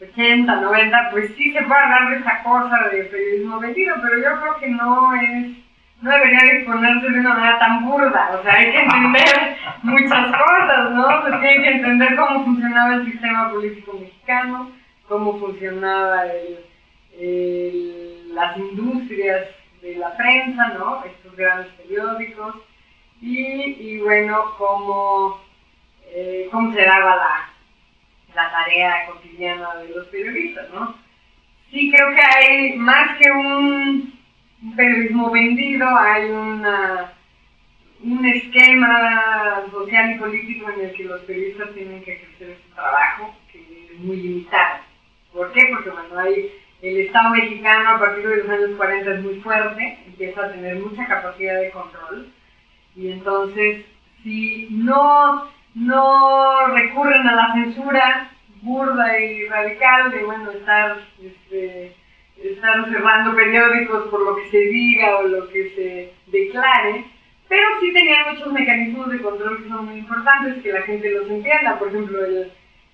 80, 0.00 0.60
90, 0.60 1.10
pues 1.10 1.34
sí 1.36 1.52
se 1.52 1.62
puede 1.62 1.80
hablar 1.80 2.10
de 2.10 2.16
esa 2.18 2.42
cosa 2.42 2.88
de 2.90 3.04
periodismo 3.04 3.60
vendido, 3.60 3.96
pero 4.02 4.16
yo 4.16 4.40
creo 4.40 4.56
que 4.58 4.68
no 4.68 5.14
es 5.14 5.61
no 6.02 6.10
debería 6.10 6.52
exponerse 6.52 7.08
de 7.08 7.20
una 7.20 7.34
manera 7.34 7.58
tan 7.60 7.84
burda, 7.84 8.36
o 8.38 8.42
sea, 8.42 8.54
hay 8.54 8.72
que 8.72 8.82
entender 8.82 9.56
muchas 9.82 10.36
cosas, 10.36 10.90
¿no? 10.90 11.24
Se 11.24 11.38
tiene 11.38 11.62
que 11.62 11.70
entender 11.70 12.16
cómo 12.16 12.44
funcionaba 12.44 12.94
el 12.94 13.12
sistema 13.12 13.50
político 13.50 13.98
mexicano, 13.98 14.72
cómo 15.08 15.38
funcionaba 15.38 16.26
el, 16.26 18.34
las 18.34 18.56
industrias 18.56 19.46
de 19.80 19.96
la 19.96 20.16
prensa, 20.16 20.74
¿no? 20.78 21.04
Estos 21.04 21.36
grandes 21.36 21.72
periódicos, 21.74 22.56
y, 23.20 23.76
y 23.78 24.00
bueno, 24.00 24.54
cómo, 24.58 25.40
eh, 26.06 26.48
cómo 26.50 26.72
se 26.72 26.84
daba 26.84 27.14
la, 27.14 27.48
la 28.34 28.50
tarea 28.50 29.06
cotidiana 29.06 29.76
de 29.76 29.88
los 29.90 30.08
periodistas, 30.08 30.68
¿no? 30.70 30.96
Sí, 31.70 31.92
creo 31.92 32.12
que 32.12 32.20
hay 32.20 32.76
más 32.76 33.16
que 33.18 33.30
un 33.30 34.21
periodismo 34.76 35.30
vendido, 35.30 35.86
hay 35.98 36.30
una, 36.30 37.12
un 38.02 38.24
esquema 38.26 39.62
social 39.70 40.12
y 40.12 40.18
político 40.18 40.70
en 40.70 40.86
el 40.86 40.92
que 40.92 41.04
los 41.04 41.20
periodistas 41.22 41.74
tienen 41.74 42.02
que 42.02 42.14
ejercer 42.14 42.58
su 42.66 42.74
trabajo, 42.74 43.34
que 43.50 43.88
es 43.92 43.98
muy 43.98 44.16
limitado. 44.16 44.80
¿Por 45.32 45.52
qué? 45.52 45.66
Porque 45.72 45.90
bueno, 45.90 46.18
hay 46.18 46.52
el 46.82 46.98
Estado 46.98 47.30
mexicano 47.30 47.90
a 47.90 47.98
partir 48.00 48.26
de 48.26 48.36
los 48.38 48.48
años 48.48 48.70
40 48.76 49.14
es 49.14 49.22
muy 49.22 49.36
fuerte, 49.36 49.98
empieza 50.04 50.44
a 50.44 50.52
tener 50.52 50.76
mucha 50.80 51.06
capacidad 51.06 51.60
de 51.60 51.70
control 51.70 52.32
y 52.96 53.12
entonces 53.12 53.86
si 54.22 54.68
no, 54.70 55.48
no 55.74 56.66
recurren 56.74 57.26
a 57.28 57.36
la 57.36 57.52
censura 57.54 58.30
burda 58.62 59.18
y 59.20 59.46
radical 59.46 60.10
de 60.10 60.24
bueno 60.24 60.50
estar 60.50 60.96
este, 61.22 61.94
estar 62.42 62.88
cerrando 62.90 63.36
periódicos 63.36 64.08
por 64.08 64.20
lo 64.20 64.36
que 64.36 64.50
se 64.50 64.58
diga 64.58 65.18
o 65.18 65.28
lo 65.28 65.48
que 65.48 65.70
se 65.70 66.12
declare, 66.36 67.04
pero 67.48 67.66
sí 67.80 67.92
tenían 67.92 68.34
muchos 68.34 68.52
mecanismos 68.52 69.10
de 69.10 69.20
control 69.20 69.62
que 69.62 69.68
son 69.68 69.86
muy 69.86 69.98
importantes, 69.98 70.62
que 70.62 70.72
la 70.72 70.82
gente 70.82 71.10
los 71.10 71.28
entienda. 71.28 71.78
Por 71.78 71.88
ejemplo, 71.88 72.18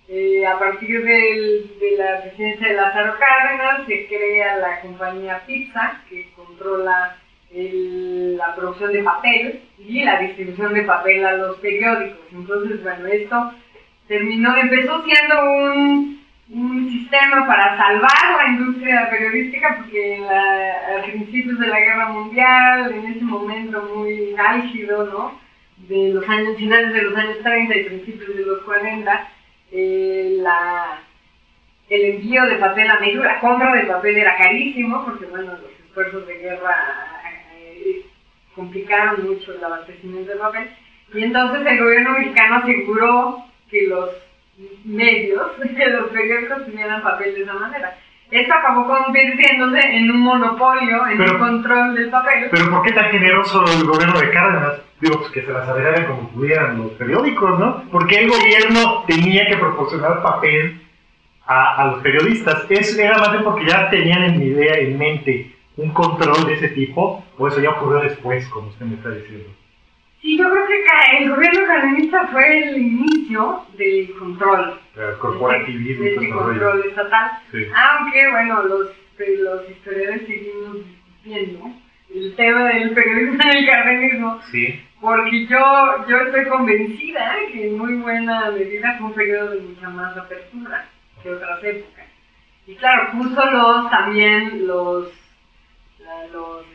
eh, 0.09 0.47
a 0.47 0.59
partir 0.59 1.05
de 1.05 1.95
la 1.97 2.23
presidencia 2.23 2.69
de 2.69 2.75
Lázaro 2.75 3.15
Cárdenas 3.19 3.87
se 3.87 4.07
crea 4.07 4.57
la 4.57 4.81
compañía 4.81 5.43
Pizza, 5.47 6.03
que 6.09 6.31
controla 6.35 7.17
la 7.51 8.55
producción 8.55 8.93
de 8.93 9.03
papel 9.03 9.61
y 9.79 10.03
la 10.03 10.21
distribución 10.21 10.75
de 10.75 10.83
papel 10.83 11.25
a 11.25 11.33
los 11.35 11.57
periódicos. 11.59 12.19
Entonces, 12.33 12.83
bueno, 12.83 13.07
esto 13.07 13.53
terminó, 14.07 14.57
empezó 14.57 15.05
siendo 15.05 15.45
un 15.45 16.18
un 16.51 16.91
sistema 16.91 17.47
para 17.47 17.77
salvar 17.77 18.37
la 18.39 18.49
industria 18.49 19.11
periodística, 19.11 19.77
porque 19.77 20.25
a 20.27 21.03
principios 21.03 21.59
de 21.59 21.67
la 21.67 21.79
guerra 21.79 22.09
mundial, 22.09 22.93
en 22.93 23.07
ese 23.13 23.25
momento 23.25 23.83
muy 23.95 24.35
álgido, 24.37 25.05
¿no? 25.07 25.39
De 25.89 26.13
los 26.15 26.27
años 26.29 26.57
finales 26.57 26.93
de 26.93 27.03
los 27.03 27.17
años 27.17 27.39
30 27.43 27.77
y 27.77 27.85
principios 27.85 28.37
de 28.37 28.47
los 28.47 28.63
40, 28.63 29.31
eh, 29.73 30.39
la, 30.41 31.03
el 31.91 32.05
envío 32.15 32.47
de 32.47 32.57
papel 32.57 32.91
a 32.91 32.99
México, 32.99 33.23
la 33.23 33.41
compra 33.41 33.75
de 33.75 33.85
papel 33.85 34.17
era 34.17 34.37
carísimo, 34.37 35.05
porque 35.05 35.27
bueno, 35.27 35.53
los 35.53 35.71
esfuerzos 35.87 36.27
de 36.27 36.39
guerra 36.39 37.21
eh, 37.59 38.07
complicaron 38.55 39.29
mucho 39.29 39.53
el 39.53 39.63
abastecimiento 39.63 40.33
de 40.33 40.39
papel, 40.39 40.71
y 41.13 41.25
entonces 41.25 41.67
el 41.67 41.79
gobierno 41.79 42.13
mexicano 42.19 42.57
aseguró 42.57 43.45
que 43.71 43.87
los 43.87 44.11
medios, 44.85 45.53
que 45.77 45.87
los 45.87 46.11
periódicos 46.11 46.67
tuvieran 46.67 47.03
papel 47.03 47.35
de 47.35 47.43
esa 47.43 47.55
manera. 47.55 47.97
Esto 48.31 48.53
acabó 48.53 48.87
convirtiéndose 48.87 49.81
en 49.81 50.11
un 50.11 50.21
monopolio, 50.21 51.07
en 51.07 51.21
un 51.21 51.39
control 51.39 51.95
del 51.95 52.11
papel. 52.11 52.49
Pero 52.51 52.71
¿por 52.71 52.83
qué 52.83 52.93
tan 52.93 53.11
generoso 53.11 53.65
el 53.65 53.87
gobierno 53.87 54.21
de 54.21 54.31
Cárdenas? 54.31 54.83
Digo, 55.01 55.21
pues 55.21 55.31
que 55.31 55.43
se 55.43 55.53
las 55.53 55.67
arreglaran 55.67 56.07
como 56.07 56.29
pudieran 56.31 56.77
los 56.77 56.93
periódicos, 56.93 57.59
¿no? 57.59 57.85
Porque 57.91 58.17
el 58.17 58.29
gobierno 58.29 59.05
tenía 59.07 59.47
que 59.47 59.57
proporcionar 59.57 60.23
papel 60.23 60.83
a, 61.47 61.83
a 61.83 61.87
los 61.93 62.03
periodistas. 62.03 62.67
Es, 62.69 62.99
era 62.99 63.17
más 63.17 63.33
bien 63.33 63.45
porque 63.45 63.67
ya 63.67 63.89
tenían 63.89 64.25
en 64.25 64.43
idea, 64.43 64.75
en 64.75 64.99
mente, 64.99 65.55
un 65.79 65.91
control 65.91 66.45
de 66.45 66.55
ese 66.55 66.69
tipo, 66.69 67.25
o 67.39 67.49
eso 67.49 67.61
ya 67.61 67.71
ocurrió 67.71 68.01
después, 68.01 68.47
como 68.49 68.69
usted 68.69 68.85
me 68.85 68.97
está 68.97 69.11
diciendo. 69.11 69.49
Sí, 70.21 70.37
yo 70.37 70.51
creo 70.51 70.67
que 70.67 71.19
el 71.19 71.31
gobierno 71.31 71.67
cardenista 71.67 72.27
fue 72.29 72.59
el 72.59 72.79
inicio 72.79 73.65
del 73.77 74.13
control. 74.19 74.81
El 74.97 75.19
corporativismo. 75.19 76.05
De, 76.05 76.15
este 76.15 76.31
control 76.31 76.85
estatal. 76.89 77.31
Aunque, 77.75 78.31
bueno, 78.31 78.63
los, 78.65 78.89
los 79.19 79.71
historiadores 79.71 80.27
seguimos 80.27 80.77
viendo 81.25 81.71
el 82.15 82.35
tema 82.35 82.65
del 82.65 82.91
periodismo 82.95 83.39
en 83.45 83.57
el 83.59 83.67
cardenismo. 83.67 84.41
Sí. 84.51 84.81
Porque 85.01 85.47
yo, 85.47 86.07
yo 86.09 86.19
estoy 86.19 86.49
convencida 86.49 87.37
que 87.53 87.69
en 87.69 87.79
muy 87.79 87.95
buena 87.97 88.51
medida 88.51 88.97
fue 88.99 89.07
un 89.09 89.15
periodo 89.15 89.51
de 89.51 89.61
mucha 89.61 89.89
más 89.91 90.17
apertura 90.17 90.89
que 91.23 91.31
otras 91.31 91.63
épocas. 91.63 92.07
Y 92.67 92.75
claro, 92.75 93.13
puso 93.13 93.51
los, 93.51 93.91
también 93.91 94.67
los, 94.67 95.13
los 96.33 96.67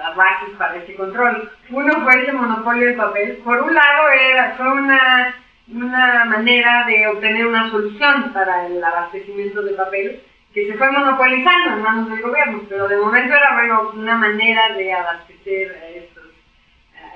las 0.00 0.16
bases 0.16 0.48
para 0.56 0.76
este 0.76 0.94
control. 0.94 1.50
Uno 1.70 2.02
fue 2.02 2.22
ese 2.22 2.32
monopolio 2.32 2.88
de 2.88 2.94
papel. 2.94 3.36
Por 3.44 3.60
un 3.60 3.74
lado, 3.74 4.08
era, 4.08 4.54
fue 4.56 4.72
una, 4.72 5.34
una 5.68 6.24
manera 6.24 6.84
de 6.86 7.06
obtener 7.08 7.46
una 7.46 7.70
solución 7.70 8.32
para 8.32 8.66
el 8.66 8.82
abastecimiento 8.82 9.62
de 9.62 9.74
papel 9.74 10.22
que 10.54 10.66
se 10.66 10.74
fue 10.74 10.90
monopolizando 10.90 11.76
en 11.76 11.82
manos 11.82 12.10
del 12.10 12.22
gobierno, 12.22 12.62
pero 12.68 12.88
de 12.88 12.96
momento 12.96 13.32
era 13.32 13.54
bueno, 13.54 13.92
una 13.94 14.16
manera 14.16 14.74
de 14.74 14.92
abastecer 14.92 15.70
a, 15.80 15.88
estos, 15.90 16.24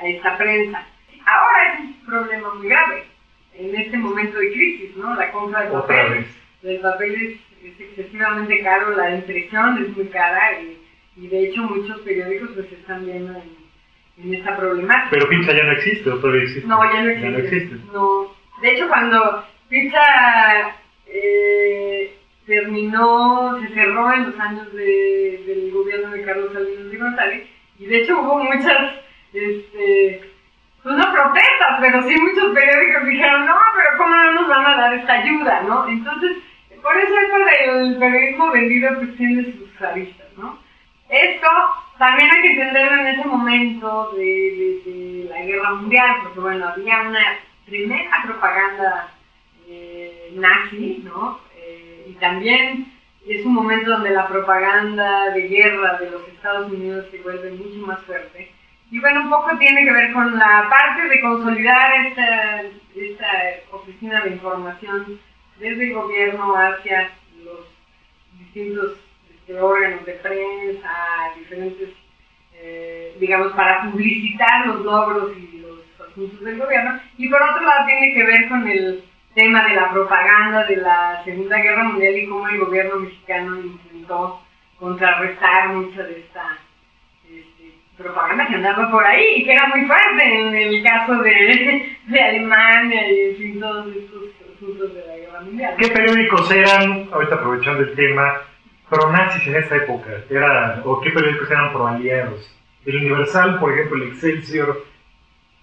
a 0.01 0.07
esta 0.07 0.37
prensa. 0.37 0.87
Ahora 1.27 1.73
es 1.73 1.81
un 1.81 2.07
problema 2.07 2.55
muy 2.55 2.69
grave 2.69 3.05
en 3.55 3.75
este 3.75 3.97
momento 3.97 4.39
de 4.39 4.53
crisis, 4.53 4.97
¿no? 4.97 5.15
La 5.17 5.33
compra 5.33 5.63
de 5.63 5.71
papel. 5.71 6.27
El 6.63 6.81
papel 6.81 7.15
es, 7.15 7.73
es 7.73 7.81
excesivamente 7.81 8.63
caro, 8.63 8.91
la 8.91 9.17
impresión 9.17 9.83
es 9.83 9.97
muy 9.97 10.07
cara 10.09 10.61
y 10.61 10.84
y 11.17 11.29
de 11.29 11.49
hecho 11.49 11.63
muchos 11.63 12.01
periódicos 12.01 12.51
pues 12.55 12.73
están 12.73 13.07
viendo 13.07 13.33
en, 13.33 14.25
en 14.25 14.35
esta 14.35 14.57
problemática. 14.57 15.11
Pero 15.11 15.29
Pizza 15.29 15.53
ya 15.53 15.65
no 15.65 15.73
existe, 15.73 16.11
¿o 16.11 16.19
todavía 16.19 16.43
existe? 16.43 16.69
No, 16.69 16.85
ya 16.93 17.03
no 17.03 17.11
existe. 17.11 17.31
no 17.31 17.39
existe. 17.39 17.77
No. 17.93 18.35
De 18.63 18.73
hecho, 18.73 18.89
cuando 18.89 19.45
Pizza 19.69 20.03
eh, 21.07 22.17
terminó, 22.47 23.61
se 23.61 23.75
cerró 23.75 24.13
en 24.13 24.31
los 24.31 24.39
años 24.39 24.73
de, 24.73 25.43
del 25.47 25.71
gobierno 25.73 26.11
de 26.11 26.23
Carlos 26.23 26.53
Salinas 26.53 26.91
de 26.91 26.97
González, 26.99 27.49
y 27.79 27.87
de 27.87 28.03
hecho 28.03 28.21
hubo 28.21 28.39
muchas, 28.43 28.95
este, 29.33 30.23
pues 30.83 30.97
no 30.97 31.13
protestas, 31.13 31.79
pero 31.81 32.03
sí 32.03 32.15
muchos 32.21 32.55
periódicos 32.55 33.07
dijeron, 33.07 33.47
no, 33.47 33.57
pero 33.77 33.99
¿cómo 33.99 34.15
no 34.15 34.33
nos 34.33 34.49
van 34.49 34.67
a 34.67 34.77
dar 34.77 34.95
esta 34.95 35.13
ayuda, 35.15 35.63
no? 35.63 35.89
Entonces, 35.89 36.37
por 36.83 36.97
eso 36.97 37.15
esto 37.19 37.73
del 37.73 37.99
periodismo 37.99 38.53
vendido 38.53 38.95
pues 38.97 39.17
tiene 39.17 39.45
sus 39.45 39.83
aristas, 39.83 40.24
también 42.05 42.31
hay 42.31 42.43
que 42.43 42.51
entenderlo 42.53 43.01
en 43.01 43.07
ese 43.07 43.29
momento 43.29 44.13
de, 44.15 45.27
la 45.31 45.43
guerra 45.43 45.75
mundial, 45.75 46.17
porque 46.23 46.41
bueno, 46.41 46.69
había 46.69 47.01
una 47.01 47.39
primera 47.65 48.23
propaganda 48.27 49.09
eh, 49.67 50.31
nazi, 50.35 51.03
¿no? 51.03 51.41
Eh, 51.57 52.09
y 52.11 52.13
también 52.15 52.93
es 53.27 53.47
un 53.47 53.55
momento 53.55 53.91
donde 53.91 54.11
la 54.11 54.29
propaganda 54.29 55.31
de 55.31 55.49
guerra 55.49 55.99
de 55.99 56.11
los 56.11 56.29
Estados 56.29 56.71
Unidos 56.71 57.07
se 57.11 57.23
vuelve 57.23 57.53
mucho 57.53 57.87
más 57.87 58.01
fuerte. 58.03 58.53
Y 58.91 59.01
bueno, 59.01 59.23
un 59.23 59.31
poco 59.31 59.57
tiene 59.57 59.85
que 59.85 59.93
ver 59.93 60.13
con 60.13 60.39
la 60.39 60.69
parte 60.69 61.09
de 61.09 61.21
consolidar 61.23 62.07
esta, 62.07 62.63
esta 62.95 63.29
oficina 63.73 64.21
de 64.21 64.33
información 64.33 65.19
desde 65.59 65.85
el 65.85 65.95
gobierno 65.95 66.55
hacia 66.55 67.11
los 67.43 67.61
distintos 68.39 68.99
de 69.47 69.61
órganos 69.61 70.05
de 70.07 70.13
prensa, 70.15 70.91
diferentes, 71.37 71.91
eh, 72.55 73.17
digamos, 73.21 73.53
para 73.53 73.83
publicitar 73.91 74.67
los 74.67 74.85
logros 74.85 75.33
y 75.37 75.59
los 75.59 75.81
asuntos 76.09 76.41
del 76.41 76.59
gobierno. 76.59 76.99
Y 77.19 77.29
por 77.29 77.43
otro 77.43 77.63
lado 77.63 77.87
tiene 77.87 78.15
que 78.15 78.25
ver 78.25 78.49
con 78.49 78.67
el 78.69 79.05
tema 79.35 79.67
de 79.69 79.75
la 79.75 79.91
propaganda 79.91 80.65
de 80.65 80.77
la 80.77 81.23
Segunda 81.25 81.59
Guerra 81.59 81.85
Mundial 81.85 82.17
y 82.17 82.29
cómo 82.29 82.49
el 82.49 82.59
gobierno 82.59 82.97
mexicano 83.01 83.61
intentó 83.61 84.41
contrarrestar 84.79 85.69
mucha 85.69 86.03
de 86.05 86.21
esta 86.21 86.59
este, 87.29 87.75
propaganda 87.97 88.47
que 88.47 88.55
andaba 88.55 88.91
por 88.91 89.05
ahí 89.05 89.25
y 89.37 89.45
que 89.45 89.53
era 89.53 89.67
muy 89.69 89.85
fuerte 89.87 90.41
en 90.41 90.55
el 90.55 90.83
caso 90.83 91.15
de, 91.23 91.97
de 92.07 92.21
Alemania 92.21 93.11
y 93.11 93.21
en 93.31 93.37
fin, 93.37 93.61
todos 93.61 93.87
estos 93.95 94.23
asuntos 94.55 94.95
de 94.95 95.07
la 95.07 95.17
Guerra 95.17 95.41
Mundial. 95.41 95.75
¿Qué 95.79 95.89
periódicos 95.89 96.51
eran, 96.51 97.09
ahorita 97.13 97.35
aprovechando 97.35 97.83
el 97.83 97.95
tema, 97.95 98.41
pronazis 98.89 99.47
en 99.47 99.57
esa 99.57 99.77
época? 99.77 100.11
Era, 100.31 100.83
¿O 100.85 101.01
qué 101.01 101.11
periódicos 101.11 101.51
eran 101.51 101.73
proaliados? 101.73 102.51
El 102.87 102.97
Universal, 102.97 103.59
por 103.59 103.73
ejemplo, 103.73 104.03
el 104.03 104.11
Excelsior, 104.11 104.85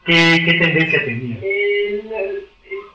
¿qué, 0.06 0.42
qué 0.46 0.54
tendencia 0.54 1.06
tenía? 1.06 1.38
El, 1.42 2.48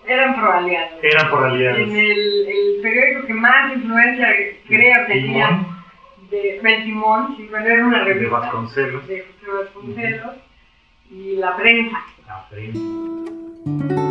eran 0.07 0.37
proaliados. 0.41 0.99
Eran 1.03 1.31
proaliados. 1.31 1.79
En 1.81 1.97
el, 1.97 2.47
el, 2.49 2.83
periódico 2.83 3.27
que 3.27 3.35
más 3.35 3.77
influencia 3.77 4.29
creo 4.69 5.07
tenía 5.07 5.67
de 6.31 6.61
Bentimón, 6.63 7.37
sí, 7.37 7.47
bueno, 7.51 7.67
era 7.67 7.87
una 7.87 7.99
De 8.01 8.05
revista 8.05 8.39
Vasconcelos. 8.39 9.07
de 9.07 9.25
José 9.25 9.65
Vasconcelos, 9.65 10.35
y 11.11 11.37
La 11.37 11.57
Prensa. 11.57 12.05
La 12.27 12.49
prensa. 12.49 14.06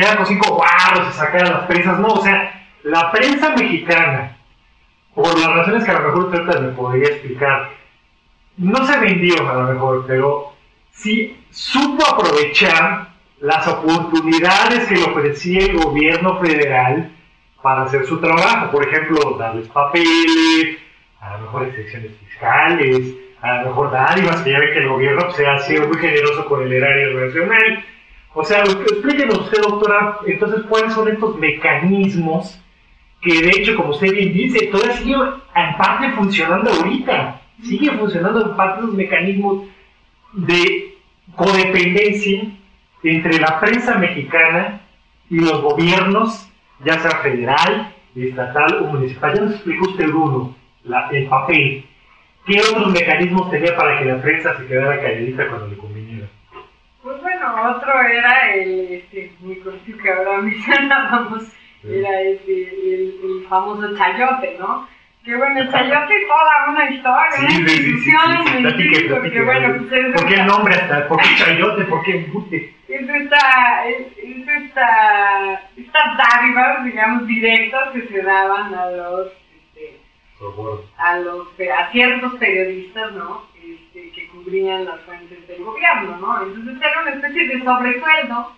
Era 0.00 0.12
el 0.12 0.18
asunto 0.18 0.18
de 0.18 0.18
que 0.18 0.18
eran 0.18 0.18
los 0.18 0.28
cinco 0.28 0.54
guarros 0.56 1.08
y 1.08 1.18
sacar 1.18 1.48
las 1.48 1.66
prensas, 1.66 1.98
no, 1.98 2.08
o 2.08 2.22
sea, 2.22 2.66
la 2.82 3.10
prensa 3.12 3.54
mexicana, 3.56 4.36
por 5.14 5.38
las 5.38 5.54
razones 5.54 5.84
que 5.84 5.90
a 5.90 6.00
lo 6.00 6.08
mejor 6.08 6.36
ahorita 6.36 6.60
me 6.60 6.72
podría 6.72 7.08
explicar, 7.08 7.70
no 8.56 8.86
se 8.86 8.98
vendió 8.98 9.48
a 9.48 9.54
lo 9.54 9.72
mejor, 9.72 10.04
pero 10.06 10.52
sí 10.90 11.44
supo 11.50 12.06
aprovechar 12.06 13.08
las 13.40 13.66
oportunidades 13.66 14.86
que 14.86 14.96
le 14.96 15.04
ofrecía 15.04 15.66
el 15.66 15.78
gobierno 15.78 16.38
federal 16.40 17.10
para 17.62 17.82
hacer 17.82 18.06
su 18.06 18.20
trabajo. 18.20 18.70
Por 18.70 18.86
ejemplo, 18.86 19.36
darles 19.38 19.68
papeles, 19.68 20.78
a 21.20 21.32
lo 21.32 21.38
mejor 21.40 21.62
excepciones 21.64 22.12
fiscales, 22.18 23.14
a 23.40 23.62
lo 23.62 23.68
mejor 23.70 23.90
dádivas, 23.90 24.42
que 24.42 24.50
ya 24.52 24.58
ve 24.58 24.72
que 24.72 24.80
el 24.80 24.88
gobierno 24.88 25.26
pues, 25.26 25.46
ha 25.46 25.58
sido 25.60 25.88
muy 25.88 25.98
generoso 25.98 26.44
con 26.46 26.62
el 26.62 26.72
erario 26.72 27.18
nacional. 27.18 27.84
O 28.32 28.44
sea, 28.44 28.62
explíquenos 28.62 29.50
doctora, 29.50 30.18
entonces, 30.26 30.62
cuáles 30.68 30.94
son 30.94 31.08
estos 31.08 31.36
mecanismos 31.36 32.60
que, 33.20 33.42
de 33.42 33.50
hecho, 33.50 33.76
como 33.76 33.90
usted 33.90 34.12
bien 34.12 34.32
dice, 34.32 34.66
todavía 34.66 34.96
sigue 34.96 35.14
en 35.14 35.76
parte 35.76 36.10
funcionando 36.12 36.70
ahorita. 36.70 37.40
Sigue 37.62 37.90
funcionando 37.98 38.46
en 38.46 38.56
parte 38.56 38.82
los 38.82 38.94
mecanismos 38.94 39.64
de 40.32 40.94
codependencia 41.36 42.42
entre 43.02 43.38
la 43.38 43.60
prensa 43.60 43.98
mexicana 43.98 44.80
y 45.28 45.40
los 45.40 45.60
gobiernos, 45.60 46.48
ya 46.84 46.98
sea 47.00 47.18
federal, 47.18 47.94
estatal 48.14 48.82
o 48.82 48.86
municipal. 48.86 49.34
Ya 49.34 49.42
nos 49.42 49.54
explicó 49.54 49.90
usted 49.90 50.08
uno, 50.08 50.54
el 51.12 51.26
papel. 51.26 51.84
¿Qué 52.46 52.60
otros 52.60 52.92
mecanismos 52.92 53.50
tenía 53.50 53.76
para 53.76 53.98
que 53.98 54.06
la 54.06 54.22
prensa 54.22 54.56
se 54.56 54.66
quedara 54.66 55.00
calladita 55.00 55.48
cuando 55.48 55.66
le 55.66 55.76
bueno, 57.52 57.76
otro 57.76 58.02
era 58.02 58.54
el, 58.54 58.92
este, 58.92 59.32
conocido 59.62 59.98
que 59.98 60.10
ahora 60.10 60.38
mencionábamos, 60.42 61.44
era 61.84 62.20
este, 62.22 62.62
el, 62.62 63.14
el 63.22 63.46
famoso 63.48 63.96
chayote, 63.96 64.56
¿no? 64.58 64.88
Que 65.24 65.36
bueno, 65.36 65.60
el 65.60 65.70
chayote 65.70 66.14
es 66.16 66.28
toda 66.28 66.70
una 66.70 66.90
historia, 66.90 67.40
una 67.40 67.50
Sí, 67.50 67.56
sí, 67.56 67.66
sí, 67.66 67.66
sí, 67.66 67.66
sí, 67.66 67.88
institución, 67.88 68.46
sí, 68.46 68.56
en 68.56 68.62
platique, 68.62 68.90
México, 68.90 69.14
platique, 69.14 69.36
que 69.36 69.42
bueno, 69.42 69.68
vale. 69.68 69.80
pues 69.80 69.92
es 69.92 70.14
¿Por 70.14 70.26
qué 70.28 70.34
el 70.34 70.46
nombre 70.46 70.74
hasta? 70.74 71.08
¿Por 71.08 71.20
qué 71.20 71.28
chayote? 71.36 71.84
¿Por 71.84 72.02
qué 72.02 72.16
embute? 72.16 72.74
es 72.88 73.08
esta, 73.08 73.86
es, 73.86 74.06
es 74.18 74.48
esta, 74.48 75.62
estas 75.76 76.16
dádivas, 76.16 76.84
digamos, 76.84 77.26
directas 77.26 77.90
que 77.90 78.08
se 78.08 78.22
daban 78.22 78.74
a 78.74 78.90
los, 78.90 79.28
este, 79.54 80.00
a 80.96 81.18
los 81.18 81.48
a 81.48 81.90
ciertos 81.92 82.34
periodistas, 82.36 83.12
¿no? 83.12 83.49
Que 83.92 84.28
cubrían 84.28 84.84
las 84.84 85.00
fuentes 85.00 85.48
del 85.48 85.64
gobierno, 85.64 86.16
¿no? 86.18 86.42
Entonces 86.42 86.76
era 86.80 87.02
una 87.02 87.10
especie 87.10 87.48
de 87.48 87.64
sobresueldo, 87.64 88.52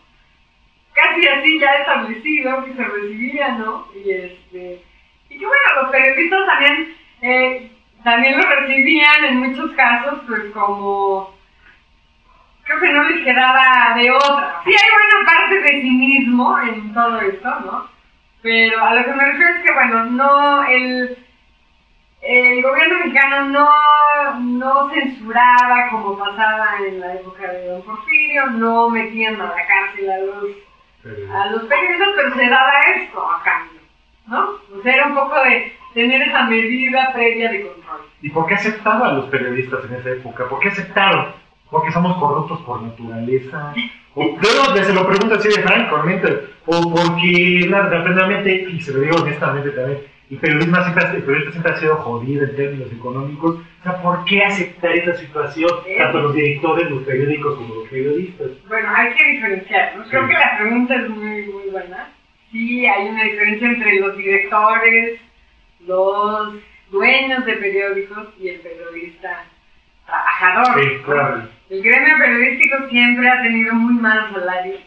casi 0.93 1.27
así 1.27 1.59
ya 1.59 1.73
establecido 1.73 2.65
que 2.65 2.75
se 2.75 2.85
recibía, 2.85 3.49
¿no? 3.53 3.87
Y 3.95 4.11
este 4.11 4.83
y 5.31 5.39
que 5.39 5.47
bueno, 5.47 5.83
los 5.83 5.91
periodistas 5.91 6.47
también 6.47 6.97
eh, 7.23 7.71
también 8.05 8.37
lo 8.37 8.45
recibían 8.45 9.25
en 9.25 9.37
muchos 9.39 9.71
casos, 9.73 10.21
pues 10.27 10.43
como 10.53 11.35
creo 12.65 12.81
que 12.81 12.93
no 12.93 13.05
les 13.05 13.25
quedaba 13.25 13.95
de 13.97 14.11
otra. 14.11 14.61
Sí 14.65 14.71
hay 14.71 14.91
buena 14.91 15.27
parte 15.27 15.61
de 15.61 15.81
cinismo 15.81 16.59
en 16.61 16.93
todo 16.93 17.21
esto, 17.21 17.61
¿no? 17.61 17.89
Pero 18.43 18.85
a 18.85 18.95
lo 18.95 19.05
que 19.05 19.13
me 19.13 19.25
refiero 19.25 19.55
es 19.55 19.63
que 19.63 19.73
bueno, 19.73 20.05
no 20.07 20.65
el 20.65 21.17
el 22.23 22.63
gobierno 22.63 22.99
mexicano 23.01 23.49
no, 23.49 24.41
no 24.41 24.91
censuraba 24.91 25.91
como 25.91 26.17
pasaba 26.17 26.77
en 26.87 27.01
la 27.01 27.15
época 27.15 27.51
de 27.51 27.67
Don 27.67 27.83
Porfirio, 27.83 28.47
no 28.47 28.89
metían 28.91 29.41
a 29.41 29.47
la 29.47 29.67
cárcel 29.67 30.11
a 30.11 30.19
los, 30.19 30.45
a 31.35 31.47
los 31.51 31.65
periodistas, 31.65 32.09
pero 32.15 32.35
se 32.37 32.49
daba 32.49 32.73
esto 32.97 33.21
a 33.21 33.43
cambio, 33.43 33.81
¿no? 34.29 34.51
O 34.79 34.83
sea, 34.83 34.95
era 34.95 35.07
un 35.09 35.15
poco 35.15 35.35
de 35.43 35.73
tener 35.95 36.23
esa 36.23 36.45
medida 36.45 37.13
previa 37.13 37.51
de 37.51 37.67
control. 37.67 38.01
¿Y 38.23 38.31
por 38.31 38.47
qué 38.47 38.55
aceptaban 38.55 39.11
a 39.11 39.15
los 39.15 39.25
periodistas 39.27 39.85
en 39.87 39.97
esa 39.97 40.11
época? 40.11 40.49
¿Por 40.49 40.61
qué 40.61 40.69
aceptaron? 40.69 41.33
¿Porque 41.71 41.91
somos 41.91 42.17
corruptos 42.19 42.61
por 42.61 42.83
naturaleza? 42.83 43.75
O, 44.15 44.39
yo 44.41 44.85
se 44.85 44.93
lo 44.93 45.07
pregunto 45.07 45.35
así 45.35 45.49
de 45.49 45.63
francamente, 45.63 46.47
o 46.67 46.83
porque 46.83 47.69
realmente, 47.69 48.69
y 48.71 48.81
se 48.81 48.93
lo 48.93 49.01
digo 49.01 49.17
honestamente 49.17 49.71
también, 49.71 50.12
el 50.33 50.39
periodismo 50.39 50.77
siempre, 50.83 51.05
el 51.19 51.51
siempre 51.53 51.73
ha 51.73 51.77
sido 51.77 51.97
jodido 51.97 52.45
en 52.45 52.57
términos 52.57 52.93
económicos. 52.93 53.57
O 53.57 53.83
sea, 53.83 54.01
¿por 54.03 54.25
qué 54.25 54.43
aceptar 54.45 54.93
esa 54.93 55.15
situación? 55.15 55.71
Tanto 55.99 56.21
los 56.23 56.35
directores, 56.35 56.91
los 56.91 57.03
periódicos 57.03 57.57
como 57.57 57.75
los 57.75 57.89
periodistas. 57.89 58.49
Bueno, 58.69 58.89
hay 58.95 59.13
que 59.15 59.25
diferenciar, 59.25 59.97
¿no? 59.97 60.05
Creo 60.09 60.23
Sí. 60.23 60.29
que 60.29 60.35
la 60.35 60.59
pregunta 60.59 60.95
es 60.97 61.09
muy, 61.11 61.43
muy 61.49 61.71
buena. 61.71 62.09
Sí, 62.51 62.87
hay 62.87 63.09
una 63.09 63.25
diferencia 63.25 63.69
entre 63.69 64.01
los 64.01 64.17
directores, 64.17 65.21
los 65.87 66.55
dueños 66.91 67.45
de 67.45 67.53
periódicos 67.55 68.29
y 68.41 68.49
el 68.49 68.61
periodista 68.61 69.45
trabajador. 70.07 70.83
Sí, 70.83 70.89
claro. 71.05 71.43
El 71.71 71.83
gremio 71.83 72.19
periodístico 72.19 72.77
siempre 72.91 73.29
ha 73.29 73.43
tenido 73.43 73.75
muy 73.75 73.95
malos 74.01 74.33
salarios. 74.33 74.81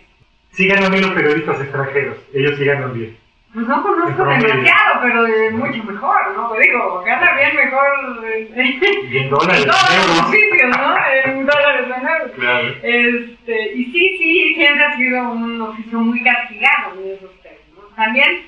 Sí 0.52 0.68
ganan 0.68 0.92
bien 0.92 1.04
los 1.04 1.12
periodistas 1.14 1.60
extranjeros, 1.62 2.18
ellos 2.34 2.58
sí 2.58 2.66
ganan 2.66 2.94
bien. 2.94 3.18
Pues 3.56 3.68
no 3.70 3.82
conozco 3.82 4.26
demasiado, 4.26 5.00
pero 5.02 5.52
mucho 5.52 5.82
mejor, 5.86 6.36
¿no? 6.36 6.54
Digo, 6.60 7.02
gana 7.06 7.36
bien 7.38 7.56
mejor 7.56 7.88
en 8.26 8.50
dólares, 8.50 9.10
en 9.14 9.30
todos 9.30 9.48
los 9.48 9.56
euros. 9.56 10.30
sitios, 10.30 10.78
¿no? 10.78 10.96
En 11.24 11.46
dólares 11.46 11.86
en 11.86 12.06
euros. 12.06 12.32
Claro. 12.38 12.68
Este, 12.84 13.74
y 13.76 13.86
sí, 13.94 14.18
sí, 14.18 14.56
siempre 14.56 14.84
ha 14.84 14.98
sido 14.98 15.32
un 15.32 15.62
oficio 15.62 16.00
muy 16.00 16.22
castigado 16.22 16.96
términos. 16.96 17.96
También, 17.96 18.42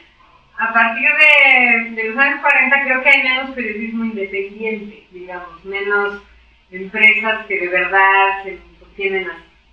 a 0.58 0.74
partir 0.74 1.08
de, 1.08 1.92
de 1.92 2.10
los 2.10 2.18
años 2.18 2.42
40, 2.42 2.84
creo 2.84 3.02
que 3.02 3.10
hay 3.10 3.24
menos 3.24 3.52
periodismo 3.52 4.04
independiente, 4.04 5.08
digamos, 5.12 5.64
menos 5.64 6.22
empresas 6.70 7.46
que 7.46 7.58
de 7.58 7.68
verdad 7.70 8.44
se 8.44 8.60
sostienen 8.78 9.30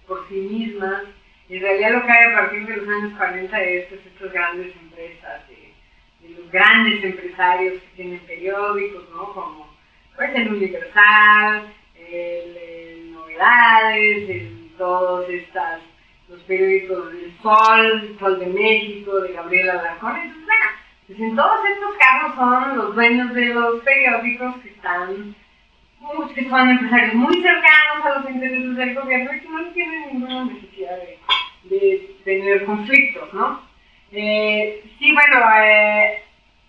por 0.07 0.29
sí 0.29 0.37
mismas. 0.37 1.03
En 1.49 1.61
realidad 1.61 1.93
lo 1.93 2.07
que 2.07 2.13
hay 2.13 2.33
a 2.33 2.37
partir 2.37 2.67
de 2.67 2.77
los 2.77 2.89
años 2.89 3.13
40 3.19 3.63
es 3.63 3.87
pues, 3.89 4.01
estas 4.07 4.33
grandes 4.33 4.75
empresas, 4.77 5.43
de, 5.49 6.31
los 6.31 6.51
grandes 6.51 7.05
empresarios 7.05 7.75
que 7.83 7.89
tienen 7.97 8.19
periódicos, 8.21 9.05
¿no? 9.11 9.33
Como 9.35 9.75
pues 10.17 10.31
el 10.35 10.53
Universal, 10.55 11.67
el, 11.97 13.13
Novedades, 13.13 14.31
el- 14.31 14.71
todos 14.79 15.29
estas, 15.29 15.81
los 16.29 16.41
periódicos 16.43 17.13
del 17.13 17.33
Sol, 17.43 18.17
Sol 18.19 18.41
de 18.41 18.47
México, 18.47 19.21
de 19.21 19.33
Gabriela 19.35 19.75
Alarcón, 19.75 20.17
entonces 20.17 20.45
bueno, 20.47 20.65
pues 21.07 21.21
en 21.21 21.37
todos 21.37 21.61
estos 21.67 21.95
casos 21.97 22.35
son 22.37 22.77
los 22.77 22.95
dueños 22.95 23.35
de 23.35 23.47
los 23.55 23.83
periódicos 23.83 24.57
que 24.63 24.69
están, 24.71 25.35
pues, 26.17 26.33
que 26.33 26.49
son 26.49 26.69
empresarios 26.71 27.15
muy 27.15 27.35
cercanos 27.43 28.05
a 28.05 28.19
los 28.19 28.31
intereses 28.31 28.77
del 28.77 28.95
gobierno 28.95 29.35
y 29.35 29.41
que 29.41 29.49
no 29.49 29.63
tienen 29.73 30.13
ninguna 30.13 30.45
necesidad 30.45 30.97
de, 30.97 31.19
de 31.77 32.11
tener 32.25 32.65
conflictos, 32.65 33.33
¿no? 33.35 33.61
Eh, 34.13 34.83
sí, 34.99 35.13
bueno, 35.13 35.45
eh, 35.65 36.23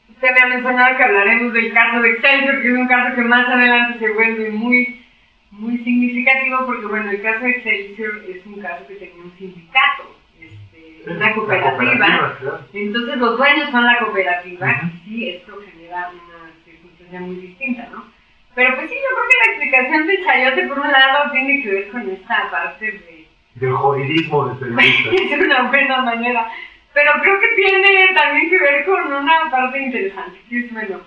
Usted 0.10 0.30
me 0.34 0.42
ha 0.42 0.48
mencionado 0.48 0.98
que 0.98 1.04
hablaremos 1.04 1.54
del 1.54 1.74
caso 1.74 2.02
de 2.02 2.12
Excelsior, 2.12 2.62
que 2.62 2.68
es 2.70 2.78
un 2.78 2.88
caso 2.88 3.16
que 3.16 3.22
más 3.22 3.48
adelante 3.50 4.00
se 4.00 4.14
vuelve 4.14 4.50
muy, 4.52 5.04
muy 5.52 5.78
significativo, 5.80 6.66
porque 6.66 6.86
bueno, 6.86 7.12
el 7.12 7.22
caso 7.22 7.44
de 7.44 7.52
Excelsior 7.52 8.24
es 8.30 8.46
un 8.46 8.62
caso 8.62 8.88
que 8.88 8.96
tenía 8.96 9.24
un 9.24 9.38
sindicato, 9.38 10.16
este, 10.40 11.12
una 11.12 11.34
cooperativa. 11.34 11.78
cooperativa, 11.78 12.38
claro. 12.40 12.60
Entonces 12.74 13.18
los 13.18 13.38
dueños 13.38 13.72
son 13.72 13.86
la 13.86 14.00
cooperativa, 14.00 14.82
y 14.84 15.10
sí, 15.10 15.30
esto 15.30 15.60
genera 15.70 16.12
una 16.12 16.52
circunstancia 16.64 17.20
muy 17.20 17.36
distinta, 17.36 17.90
¿no? 17.92 18.06
Pero 18.56 18.76
pues 18.76 18.90
sí, 18.90 18.96
yo 18.96 19.16
creo 19.16 19.28
que 19.28 19.38
la 19.38 19.52
explicación 19.52 20.08
de 20.08 20.24
Chayote, 20.24 20.68
por 20.68 20.80
un 20.80 20.92
lado, 20.92 21.32
tiene 21.32 21.62
que 21.62 21.70
ver 21.70 21.90
con 21.90 22.10
esta 22.10 22.50
parte 22.50 22.86
de, 22.86 23.28
del 23.56 23.74
jodidismo 23.74 24.48
del 24.48 24.74
periodista. 24.74 25.10
es 25.36 25.42
una 25.42 25.64
buena 25.64 26.02
manera. 26.02 26.50
Pero 26.94 27.12
creo 27.22 27.40
que 27.42 27.48
tiene 27.58 28.14
también 28.14 28.50
que 28.50 28.58
ver 28.58 28.86
con 28.86 29.12
una 29.12 29.52
parte 29.52 29.80
interesante, 29.80 30.40
que 30.50 30.60
es, 30.60 30.74
bueno, 30.74 31.02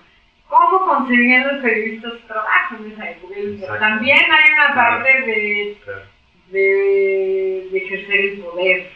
cómo 0.46 0.84
concebían 0.84 1.48
los 1.48 1.62
periodistas 1.62 2.12
trabajo 2.26 2.76
en 2.80 2.92
esa 2.92 3.10
época. 3.10 3.78
También 3.78 4.18
hay 4.18 4.52
una 4.52 4.74
parte 4.74 5.08
de, 5.22 5.78
de, 6.50 7.68
de, 7.70 7.78
ejercer 7.78 8.20
el 8.20 8.40
poder 8.40 8.90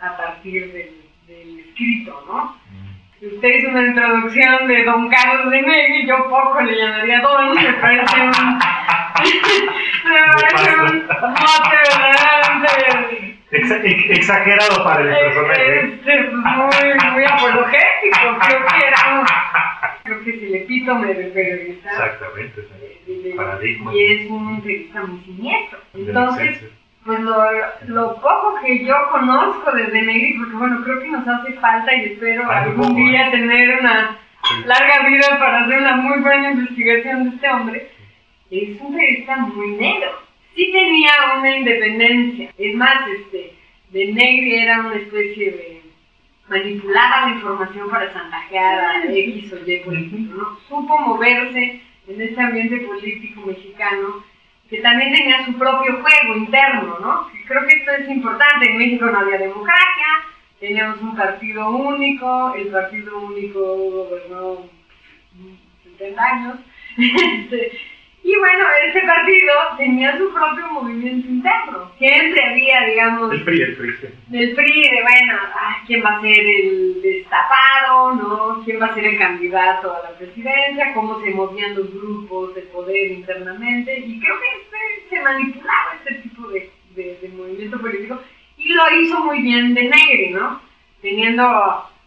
a 0.00 0.16
partir 0.18 0.70
del, 0.72 1.00
del 1.26 1.60
escrito, 1.60 2.22
¿no? 2.26 2.54
Si 3.18 3.26
usted 3.26 3.48
hizo 3.48 3.70
una 3.70 3.86
introducción 3.86 4.68
de 4.68 4.84
Don 4.84 5.08
Carlos 5.08 5.50
de 5.50 5.62
Negri, 5.62 6.06
yo 6.06 6.28
poco 6.28 6.60
le 6.60 6.76
llamaría 6.76 7.20
Don, 7.20 7.54
me 7.54 7.72
parece 7.74 8.20
un... 8.20 8.28
me 10.04 10.20
parece 10.32 10.76
un 10.76 11.06
mote 11.06 11.78
verdaderamente... 11.98 13.38
exagerado 14.12 14.84
para 14.84 15.00
el 15.00 15.08
personaje. 15.08 15.80
Este, 15.80 16.24
pues, 16.24 16.30
muy, 16.30 17.10
muy 17.12 17.24
apologético, 17.24 18.38
creo 18.38 18.66
que 18.66 18.86
era 18.86 19.24
creo 20.02 20.22
que 20.22 20.30
es 20.30 20.42
el 20.42 20.54
epítome 20.54 21.14
del 21.14 21.32
periodista. 21.32 21.90
Exactamente, 21.90 22.68
paradigma. 23.34 23.94
Y 23.94 24.12
es 24.12 24.30
un 24.30 24.60
periodista 24.60 25.02
muy 25.04 25.20
siniestro. 25.24 25.78
Entonces, 25.94 26.64
pues 27.06 27.20
lo, 27.20 27.36
lo, 27.86 28.14
poco 28.16 28.58
que 28.64 28.84
yo 28.84 28.94
conozco 29.12 29.70
desde 29.70 30.02
Negri, 30.02 30.38
porque 30.38 30.56
bueno, 30.56 30.82
creo 30.82 31.00
que 31.00 31.08
nos 31.08 31.26
hace 31.26 31.52
falta 31.54 31.94
y 31.94 32.12
espero 32.12 32.50
algún 32.50 32.96
día 32.96 33.28
¿eh? 33.28 33.30
tener 33.30 33.78
una 33.78 34.18
larga 34.66 35.08
vida 35.08 35.38
para 35.38 35.64
hacer 35.64 35.78
una 35.78 35.96
muy 35.96 36.18
buena 36.18 36.50
investigación 36.50 37.30
de 37.30 37.36
este 37.36 37.48
hombre, 37.48 37.90
es 38.50 38.80
un 38.80 38.94
periodista 38.94 39.36
muy 39.36 39.68
negro. 39.76 40.10
Sí 40.56 40.70
tenía 40.72 41.12
una 41.38 41.56
independencia. 41.56 42.50
Es 42.58 42.74
más, 42.74 42.96
este, 43.08 43.52
de 43.90 44.12
Negri 44.12 44.56
era 44.56 44.80
una 44.80 44.96
especie 44.96 45.50
de 45.52 45.82
manipulaba 46.48 47.28
la 47.28 47.34
información 47.34 47.90
para 47.90 48.12
chantajear 48.12 48.78
a 48.78 49.04
X 49.04 49.52
o 49.52 49.70
Y 49.70 49.78
político, 49.80 50.34
¿no? 50.34 50.58
Supo 50.68 50.98
moverse 50.98 51.80
en 52.08 52.20
este 52.20 52.40
ambiente 52.40 52.78
político 52.78 53.42
mexicano 53.42 54.24
que 54.68 54.78
también 54.78 55.14
tenía 55.14 55.44
su 55.44 55.56
propio 55.56 56.00
juego 56.02 56.36
interno, 56.36 56.98
¿no? 57.00 57.30
Creo 57.46 57.66
que 57.66 57.76
esto 57.76 57.92
es 57.92 58.08
importante. 58.08 58.70
En 58.70 58.78
México 58.78 59.06
no 59.06 59.18
había 59.18 59.38
democracia, 59.38 60.06
teníamos 60.58 61.00
un 61.00 61.16
partido 61.16 61.70
único, 61.70 62.54
el 62.54 62.68
partido 62.68 63.18
único 63.18 63.60
gobernó 63.60 64.68
70 65.84 66.22
años. 66.22 66.58
Este, 68.26 68.30
y 68.30 68.36
bueno, 68.38 68.64
ese 68.88 69.00
partido 69.06 69.52
tenía 69.78 70.18
su 70.18 70.32
propio 70.32 70.68
movimiento 70.70 71.28
interno. 71.28 71.90
Siempre 71.98 72.44
había, 72.44 72.86
digamos... 72.86 73.32
El 73.32 73.44
PRI, 73.44 73.62
el 73.62 73.76
PRI. 73.76 73.94
El 74.32 74.54
PRI, 74.54 74.82
de 74.82 75.02
bueno, 75.02 75.38
¿quién 75.86 76.04
va 76.04 76.16
a 76.16 76.20
ser 76.20 76.38
el 76.38 77.02
destapado? 77.02 78.14
¿no? 78.16 78.64
¿Quién 78.64 78.80
va 78.80 78.86
a 78.86 78.94
ser 78.94 79.04
el 79.04 79.18
candidato 79.18 79.94
a 79.94 80.10
la 80.10 80.18
presidencia? 80.18 80.92
¿Cómo 80.94 81.20
se 81.20 81.30
movían 81.30 81.76
los 81.76 81.92
grupos 81.92 82.54
de 82.54 82.62
poder 82.62 83.12
internamente? 83.12 83.98
Y 83.98 84.20
creo 84.20 84.34
que 84.40 84.46
este, 84.62 85.16
se 85.16 85.22
manipulaba 85.22 85.94
este 85.98 86.14
tipo 86.22 86.48
de, 86.48 86.70
de, 86.96 87.28
movimiento 87.36 87.80
político. 87.80 88.20
Y 88.58 88.72
lo 88.72 89.00
hizo 89.00 89.20
muy 89.20 89.42
bien 89.42 89.74
de 89.74 89.84
Negri, 89.84 90.30
¿no? 90.30 90.60
Teniendo, 91.00 91.44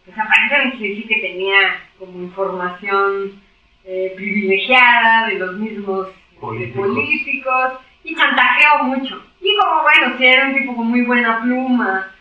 pues 0.03 0.17
aparentemente 0.17 0.77
sí 0.77 1.05
que 1.07 1.21
tenía 1.21 1.79
como 1.97 2.19
información 2.23 3.39
eh, 3.85 4.13
privilegiada 4.15 5.27
de 5.27 5.35
los 5.35 5.57
mismos 5.57 6.07
eh, 6.09 6.73
políticos. 6.75 7.79
y 8.03 8.15
chantajeó 8.15 8.83
mucho. 8.83 9.21
Y 9.41 9.55
como 9.57 9.81
bueno, 9.81 10.17
si 10.17 10.25
era 10.25 10.47
un 10.47 10.55
tipo 10.55 10.75
con 10.75 10.87
muy 10.87 11.01
buena 11.01 11.41
pluma, 11.41 12.11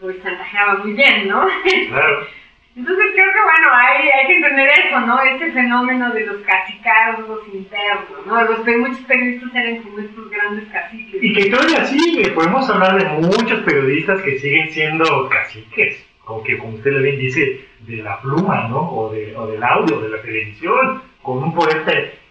pues 0.00 0.22
chantajeaba 0.22 0.78
muy 0.82 0.92
bien, 0.92 1.28
¿no? 1.28 1.46
Claro. 1.88 2.26
Entonces 2.74 3.04
creo 3.14 3.32
que 3.32 3.42
bueno, 3.42 3.68
hay, 3.74 4.08
hay 4.08 4.26
que 4.26 4.36
entender 4.36 4.70
eso, 4.86 5.00
¿no? 5.00 5.20
Este 5.20 5.52
fenómeno 5.52 6.10
de 6.10 6.24
los 6.24 6.36
cacicazgos 6.38 7.40
internos, 7.52 8.26
¿no? 8.26 8.42
Los 8.44 8.66
muchos 8.78 9.04
periodistas 9.06 9.54
eran 9.54 9.82
como 9.82 9.98
estos 9.98 10.30
grandes 10.30 10.68
caciques. 10.72 11.22
Y 11.22 11.34
que 11.34 11.50
todavía 11.50 11.84
sigue, 11.84 12.30
podemos 12.30 12.68
hablar 12.70 12.98
de 12.98 13.08
muchos 13.26 13.60
periodistas 13.60 14.22
que 14.22 14.38
siguen 14.38 14.70
siendo 14.70 15.28
caciques, 15.28 16.02
aunque 16.26 16.58
como 16.58 16.74
usted 16.74 16.92
le 16.92 17.02
bien 17.02 17.18
dice, 17.18 17.66
de 17.80 17.96
la 17.96 18.20
pluma, 18.20 18.68
¿no? 18.68 18.80
O, 18.80 19.12
de, 19.12 19.34
o 19.36 19.46
del 19.46 19.62
audio, 19.62 20.00
de 20.00 20.08
la 20.08 20.22
televisión, 20.22 21.02
con 21.22 21.42
un 21.42 21.54
poder 21.54 21.84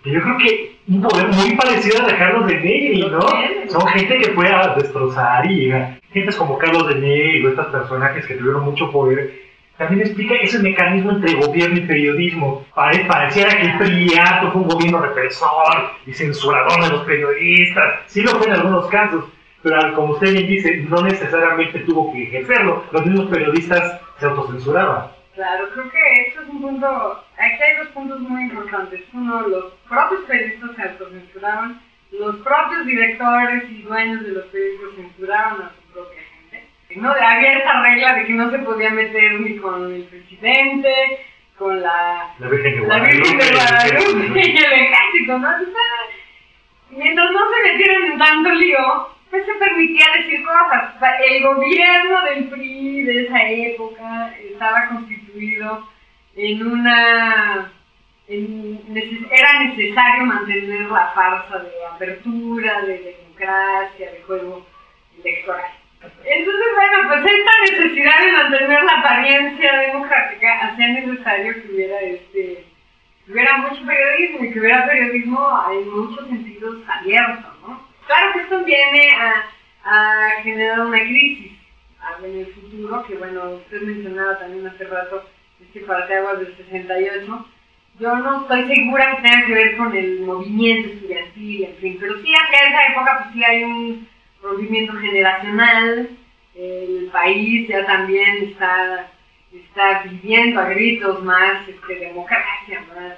que 0.03 0.11
yo 0.11 0.21
creo 0.21 0.37
que 0.37 0.75
un 0.87 1.01
poder 1.01 1.27
muy 1.27 1.55
parecido 1.55 2.03
a 2.03 2.07
de 2.07 2.17
Carlos 2.17 2.47
de 2.47 2.55
Negri, 2.55 3.07
¿no? 3.09 3.21
Son 3.69 3.87
gente 3.87 4.17
que 4.17 4.31
puede 4.31 4.51
destrozar 4.75 5.49
y 5.49 5.71
gente 6.11 6.35
como 6.37 6.57
Carlos 6.57 6.87
de 6.87 6.95
Negri 6.95 7.45
o 7.45 7.49
estos 7.49 7.67
personajes 7.67 8.25
que 8.25 8.35
tuvieron 8.35 8.63
mucho 8.63 8.91
poder. 8.91 9.51
También 9.77 10.01
explica 10.01 10.35
ese 10.35 10.59
mecanismo 10.59 11.11
entre 11.11 11.35
gobierno 11.35 11.77
y 11.77 11.81
periodismo. 11.81 12.65
pareciera 12.75 13.57
que 13.57 13.67
el 13.67 13.77
PRIATO 13.77 14.51
fue 14.51 14.61
un 14.61 14.67
gobierno 14.67 15.01
represor 15.01 15.91
y 16.05 16.13
censurador 16.13 16.83
de 16.83 16.89
los 16.89 17.01
periodistas. 17.03 18.01
Sí 18.07 18.21
lo 18.21 18.31
fue 18.31 18.47
en 18.47 18.53
algunos 18.53 18.87
casos, 18.87 19.25
pero 19.63 19.93
como 19.93 20.13
usted 20.13 20.33
bien 20.33 20.47
dice, 20.47 20.77
no 20.89 21.01
necesariamente 21.01 21.79
tuvo 21.79 22.11
que 22.13 22.23
ejercerlo. 22.23 22.83
Los 22.91 23.05
mismos 23.05 23.29
periodistas 23.29 24.01
se 24.19 24.25
autocensuraban. 24.25 25.11
Claro, 25.35 25.69
creo 25.73 25.89
que 25.89 26.27
esto 26.27 26.41
es 26.41 26.49
un 26.49 26.61
punto, 26.61 27.23
aquí 27.37 27.63
hay 27.63 27.77
dos 27.77 27.87
puntos 27.89 28.19
muy 28.19 28.43
importantes. 28.43 29.01
Uno, 29.13 29.47
los 29.47 29.73
propios 29.87 30.21
periodistas 30.27 30.75
se 30.75 30.81
autocensuraban, 30.83 31.81
los 32.11 32.35
propios 32.37 32.85
directores 32.85 33.63
y 33.69 33.81
dueños 33.83 34.23
de 34.23 34.31
los 34.31 34.45
periódicos 34.47 34.95
censuraron 34.95 35.61
a 35.61 35.69
su 35.69 35.93
propia 35.93 36.21
gente. 36.21 36.67
No, 36.97 37.11
había 37.11 37.59
esa 37.59 37.81
regla 37.81 38.15
de 38.15 38.25
que 38.25 38.33
no 38.33 38.51
se 38.51 38.59
podía 38.59 38.89
meter 38.89 39.39
ni 39.39 39.57
con 39.57 39.93
el 39.93 40.03
presidente, 40.03 40.93
con 41.57 41.81
la, 41.81 42.33
la 42.39 42.47
Virgen 42.49 42.75
de 42.75 42.81
Guadalupe, 42.81 44.41
y 44.41 44.57
el 44.57 44.73
ejército, 44.73 45.39
¿no? 45.39 45.49
mientras 46.89 47.31
no 47.31 47.39
se 47.39 47.71
metieran 47.71 48.11
en 48.11 48.17
tanto 48.17 48.49
lío, 48.49 49.07
pues 49.31 49.45
se 49.45 49.53
permitía 49.53 50.05
decir 50.17 50.43
cosas. 50.43 50.93
el 51.29 51.43
gobierno 51.43 52.21
del 52.25 52.49
PRI 52.49 53.03
de 53.03 53.25
esa 53.25 53.49
época 53.49 54.35
estaba 54.37 54.89
constituido 54.89 55.87
en 56.35 56.67
una... 56.67 57.71
era 58.27 59.63
necesario 59.63 60.25
mantener 60.25 60.91
la 60.91 61.11
farsa 61.15 61.59
de 61.59 61.71
apertura, 61.93 62.81
de 62.81 62.99
democracia, 62.99 64.11
de 64.11 64.21
juego 64.23 64.67
electoral. 65.23 65.71
Entonces, 66.01 66.65
bueno, 66.75 67.07
pues 67.07 67.33
esta 67.33 67.51
necesidad 67.71 68.25
de 68.25 68.31
mantener 68.31 68.83
la 68.83 68.93
apariencia 68.99 69.77
democrática 69.77 70.59
hacía 70.59 70.87
necesario 70.89 71.53
que 71.53 71.71
hubiera 71.71 72.01
este 72.01 72.65
hubiera 73.27 73.57
mucho 73.57 73.85
periodismo 73.85 74.43
y 74.43 74.51
que 74.51 74.59
hubiera 74.59 74.87
periodismo 74.87 75.63
en 75.71 75.89
muchos 75.89 76.27
sentidos 76.27 76.77
abierto. 76.89 77.50
Claro 78.11 78.33
que 78.33 78.39
esto 78.41 78.65
viene 78.65 79.09
a, 79.85 80.41
generar 80.43 80.81
una 80.81 80.99
crisis 80.99 81.53
en 82.25 82.39
el 82.39 82.45
futuro, 82.47 83.05
que 83.05 83.15
bueno, 83.15 83.51
usted 83.51 83.83
mencionaba 83.83 84.37
también 84.37 84.67
hace 84.67 84.83
rato 84.83 85.23
este 85.61 85.79
parteaguas 85.79 86.39
del 86.39 86.57
68. 86.57 87.47
Yo 88.01 88.15
no 88.17 88.41
estoy 88.41 88.75
segura 88.75 89.15
que 89.15 89.21
tenga 89.21 89.45
que 89.45 89.53
ver 89.53 89.77
con 89.77 89.95
el 89.95 90.19
movimiento 90.19 90.89
estudiantil, 90.89 91.63
en 91.63 91.75
fin, 91.77 91.97
pero 92.01 92.21
sí 92.21 92.33
hacia 92.33 92.67
esa 92.67 92.87
época 92.91 93.19
pues 93.21 93.33
sí 93.33 93.43
hay 93.45 93.63
un 93.63 94.09
movimiento 94.43 94.93
generacional, 94.93 96.09
el 96.55 97.09
país 97.13 97.69
ya 97.69 97.85
también 97.85 98.43
está, 98.43 99.09
está 99.53 100.03
viviendo 100.03 100.59
a 100.59 100.65
gritos 100.65 101.23
más 101.23 101.65
este, 101.65 101.95
democracia, 101.95 102.83
más 102.93 103.13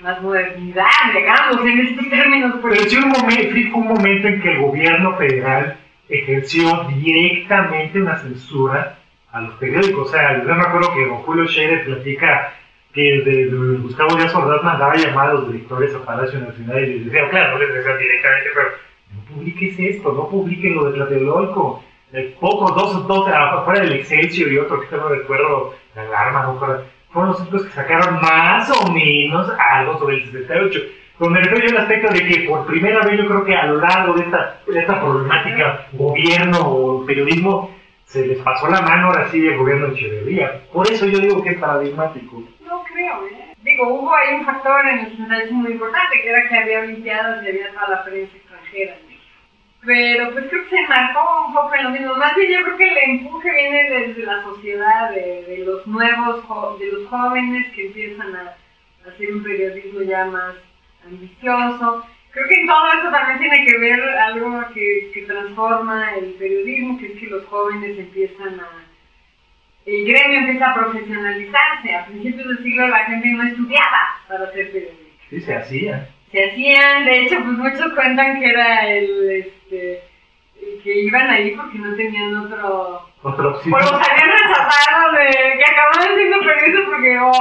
más 0.00 0.20
modernidad, 0.20 0.84
digamos, 1.14 1.64
en 1.64 1.80
estos 1.80 2.08
términos. 2.10 2.54
Pero 2.62 2.82
sí, 2.84 2.96
un 2.96 3.08
momento, 3.08 3.50
fue 3.50 3.80
un 3.80 3.88
momento 3.88 4.28
en 4.28 4.42
que 4.42 4.52
el 4.52 4.60
gobierno 4.60 5.16
federal 5.16 5.76
ejerció 6.08 6.84
directamente 6.84 8.00
una 8.00 8.16
censura 8.18 8.98
a 9.32 9.40
los 9.40 9.54
periódicos. 9.54 10.08
O 10.08 10.12
sea, 10.12 10.42
yo 10.42 10.54
me 10.54 10.62
acuerdo 10.62 10.92
que 10.94 11.06
don 11.06 11.22
Julio 11.22 11.48
Scherer 11.48 11.84
platica 11.84 12.52
que 12.92 13.22
de, 13.22 13.46
Gustavo 13.78 14.16
Díaz 14.16 14.34
Ordaz 14.34 14.62
mandaba 14.62 14.94
llamar 14.96 15.30
a 15.30 15.34
los 15.34 15.52
directores 15.52 15.94
a 15.94 16.04
Palacio 16.04 16.40
Nacional 16.40 16.82
y 16.82 16.94
les 16.94 17.04
decía, 17.06 17.28
claro, 17.28 17.52
no 17.52 17.58
les 17.58 17.74
decía 17.74 17.96
directamente, 17.96 18.50
pero 18.54 18.68
no 19.14 19.34
publiques 19.34 19.78
esto, 19.78 20.12
no 20.12 20.28
publiquen 20.28 20.74
lo 20.74 20.84
de 20.90 20.92
Tlatelolco. 20.92 21.84
Eh, 22.12 22.34
pocos, 22.40 22.74
dos, 22.74 23.06
dos, 23.06 23.28
afuera 23.28 23.80
del 23.80 23.94
Excelsior 23.94 24.50
y 24.50 24.58
otro 24.58 24.80
que 24.80 24.96
no 24.96 25.08
recuerdo, 25.08 25.74
la 25.94 26.02
alarma, 26.02 26.42
no 26.44 26.52
recuerdo 26.54 26.84
fueron 27.10 27.32
los 27.32 27.40
únicos 27.40 27.64
que 27.64 27.72
sacaron 27.72 28.20
más 28.20 28.70
o 28.70 28.92
menos 28.92 29.50
algo 29.58 29.98
sobre 29.98 30.16
el 30.16 30.24
68. 30.30 30.80
Pero 31.18 31.30
me 31.30 31.40
refiero 31.40 31.70
al 31.70 31.84
aspecto 31.84 32.12
de 32.12 32.26
que 32.26 32.40
por 32.46 32.66
primera 32.66 33.04
vez 33.04 33.18
yo 33.18 33.26
creo 33.26 33.44
que 33.44 33.54
a 33.54 33.66
lo 33.66 33.80
largo 33.80 34.14
de 34.14 34.24
esta, 34.24 34.60
de 34.66 34.78
esta 34.78 35.00
problemática, 35.00 35.86
gobierno 35.92 36.58
o 36.60 37.06
periodismo, 37.06 37.74
se 38.04 38.26
les 38.26 38.38
pasó 38.38 38.68
la 38.68 38.82
mano 38.82 39.08
ahora 39.08 39.28
sí 39.28 39.46
el 39.46 39.56
gobierno 39.56 39.88
de 39.88 39.94
Echeverría. 39.94 40.62
Por 40.72 40.86
eso 40.90 41.06
yo 41.06 41.18
digo 41.18 41.42
que 41.42 41.50
es 41.50 41.58
paradigmático. 41.58 42.42
No 42.60 42.84
creo, 42.84 43.26
¿eh? 43.28 43.54
Digo, 43.62 43.88
hubo 43.88 44.14
ahí 44.14 44.34
un 44.34 44.44
factor 44.44 44.86
en 44.86 44.98
el 45.00 45.10
68 45.10 45.54
muy 45.54 45.72
importante, 45.72 46.20
que 46.22 46.28
era 46.28 46.48
que 46.48 46.56
había 46.56 46.80
olimpiadas 46.80 47.44
y 47.44 47.48
había 47.48 47.72
toda 47.72 47.88
la 47.88 48.04
prensa 48.04 48.36
extranjera. 48.36 48.96
Pero 49.86 50.32
pues 50.32 50.46
creo 50.50 50.64
que 50.64 50.76
se 50.76 50.88
marcó 50.88 51.46
un 51.46 51.54
poco 51.54 51.74
en 51.76 51.84
lo 51.84 51.90
mismo. 51.90 52.16
Más 52.16 52.34
bien 52.34 52.50
yo 52.52 52.64
creo 52.64 52.76
que 52.76 52.88
el 52.88 52.98
empuje 53.10 53.50
viene 53.52 53.90
desde 53.90 54.22
la 54.24 54.42
sociedad, 54.42 55.10
de, 55.12 55.44
de 55.44 55.58
los 55.58 55.86
nuevos, 55.86 56.78
de 56.80 56.92
los 56.92 57.06
jóvenes 57.08 57.72
que 57.72 57.86
empiezan 57.86 58.34
a, 58.34 58.56
hacer 59.08 59.32
un 59.32 59.44
periodismo 59.44 60.02
ya 60.02 60.24
más 60.24 60.56
ambicioso. 61.06 62.04
Creo 62.32 62.48
que 62.48 62.60
en 62.60 62.66
todo 62.66 62.86
eso 62.98 63.10
también 63.10 63.38
tiene 63.38 63.64
que 63.64 63.78
ver 63.78 64.00
algo 64.18 64.64
que, 64.74 65.10
que 65.14 65.22
transforma 65.22 66.14
el 66.16 66.32
periodismo, 66.32 66.98
que 66.98 67.06
es 67.06 67.20
que 67.20 67.26
los 67.28 67.46
jóvenes 67.46 67.96
empiezan 67.96 68.60
a... 68.60 68.68
El 69.86 70.04
gremio 70.04 70.40
empieza 70.40 70.70
a 70.70 70.74
profesionalizarse. 70.74 71.94
A 71.94 72.06
principios 72.06 72.48
del 72.48 72.62
siglo 72.64 72.88
la 72.88 73.04
gente 73.04 73.28
no 73.28 73.44
estudiaba 73.44 74.16
para 74.26 74.52
ser 74.52 74.72
periodista. 74.72 75.24
Sí, 75.30 75.40
se 75.40 75.54
hacía. 75.54 76.08
Se 76.32 76.50
hacían, 76.50 77.04
de 77.04 77.20
hecho, 77.20 77.36
pues 77.36 77.58
muchos 77.58 77.92
cuentan 77.94 78.40
que 78.40 78.46
era 78.50 78.88
el, 78.90 79.30
este, 79.30 80.02
que 80.82 81.00
iban 81.02 81.30
ahí 81.30 81.52
porque 81.52 81.78
no 81.78 81.94
tenían 81.94 82.36
otro... 82.36 83.02
Otro 83.22 83.48
O 83.50 83.78
los 83.78 83.92
habían 83.92 84.30
rechazado 84.30 85.12
de 85.12 85.58
que 85.58 85.64
acababan 85.64 86.16
siendo 86.16 86.38
periodistas 86.40 86.84
porque 86.86 87.18
o 87.18 87.32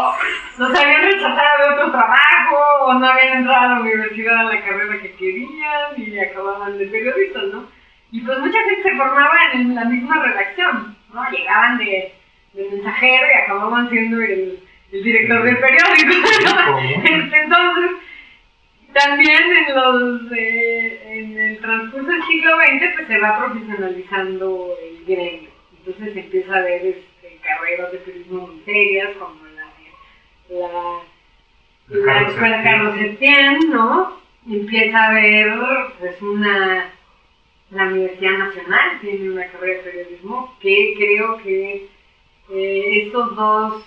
los 0.57 0.79
habían 0.79 1.01
rechazado 1.03 1.63
de 1.63 1.73
otro 1.73 1.91
trabajo 1.91 2.57
o 2.85 2.93
no 2.95 3.05
habían 3.05 3.37
entrado 3.39 3.59
a 3.59 3.75
la 3.75 3.81
universidad 3.81 4.37
a 4.37 4.43
la 4.53 4.61
carrera 4.61 5.01
que 5.01 5.15
querían 5.15 5.93
y 5.97 6.17
acababan 6.17 6.77
de 6.77 6.87
periodistas, 6.87 7.43
¿no? 7.53 7.67
Y 8.11 8.21
pues 8.21 8.39
mucha 8.39 8.57
gente 8.63 8.83
se 8.83 8.95
formaba 8.95 9.37
en 9.53 9.75
la 9.75 9.85
misma 9.85 10.23
redacción, 10.23 10.95
¿no? 11.13 11.29
Llegaban 11.29 11.77
de, 11.77 12.13
de 12.53 12.69
mensajero 12.71 13.27
y 13.27 13.43
acababan 13.43 13.89
siendo 13.89 14.21
el, 14.21 14.59
el 14.91 15.03
director 15.03 15.43
del 15.43 15.57
periódico. 15.57 16.29
Este, 17.05 17.37
Entonces, 17.37 17.91
también 18.95 19.41
en 19.41 19.75
los 19.75 20.31
eh, 20.31 21.01
en 21.05 21.37
el 21.37 21.59
transcurso 21.59 22.07
del 22.07 22.23
siglo 22.23 22.51
XX 22.55 22.95
pues 22.95 23.07
se 23.07 23.19
va 23.19 23.37
profesionalizando 23.39 24.73
el 24.81 25.05
gremio. 25.05 25.49
Entonces 25.77 26.13
se 26.13 26.19
empieza 26.21 26.55
a 26.55 26.61
ver 26.61 26.85
este, 26.85 27.39
carreras 27.43 27.91
de 27.91 27.97
periodismo 27.99 28.47
muy 28.47 28.61
serias 28.63 29.09
como 29.17 29.35
la 29.47 29.65
la, 30.49 31.01
De 31.87 32.05
la 32.05 32.21
escuela. 32.21 32.63
Carlos 32.63 32.95
Septién, 32.97 33.69
¿no? 33.69 34.17
Empieza 34.49 35.07
a 35.07 35.13
ver 35.13 35.53
pues 35.99 36.21
una 36.21 36.89
la 37.71 37.87
Universidad 37.87 38.37
Nacional 38.37 38.99
tiene 39.01 39.31
una 39.31 39.47
carrera 39.47 39.83
de 39.83 39.91
periodismo 39.91 40.55
que 40.61 40.93
creo 40.97 41.37
que 41.39 41.89
eh, 42.49 43.03
estos 43.03 43.35
dos 43.35 43.83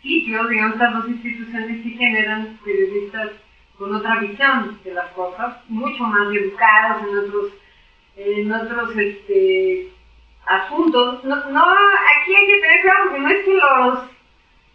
sitios, 0.00 0.48
digamos, 0.48 0.74
estas 0.74 0.94
dos 0.94 1.08
instituciones 1.08 1.82
sí 1.82 1.96
generan 1.98 2.58
periodistas 2.64 3.30
con 3.78 3.94
otra 3.94 4.16
visión 4.20 4.78
de 4.84 4.92
las 4.94 5.08
cosas, 5.10 5.56
mucho 5.68 6.04
más 6.04 6.28
educados 6.34 7.02
en 7.08 7.18
otros, 7.18 7.52
en 8.16 8.52
otros 8.52 8.96
este, 8.96 9.88
asuntos. 10.46 11.24
No, 11.24 11.36
no, 11.50 11.62
aquí 11.64 12.34
hay 12.34 12.46
que 12.46 12.60
tener 12.60 12.80
cuidado 12.82 13.04
porque 13.04 13.20
no 13.20 13.28
es 13.30 13.44
que 13.44 13.54
los, 13.54 13.98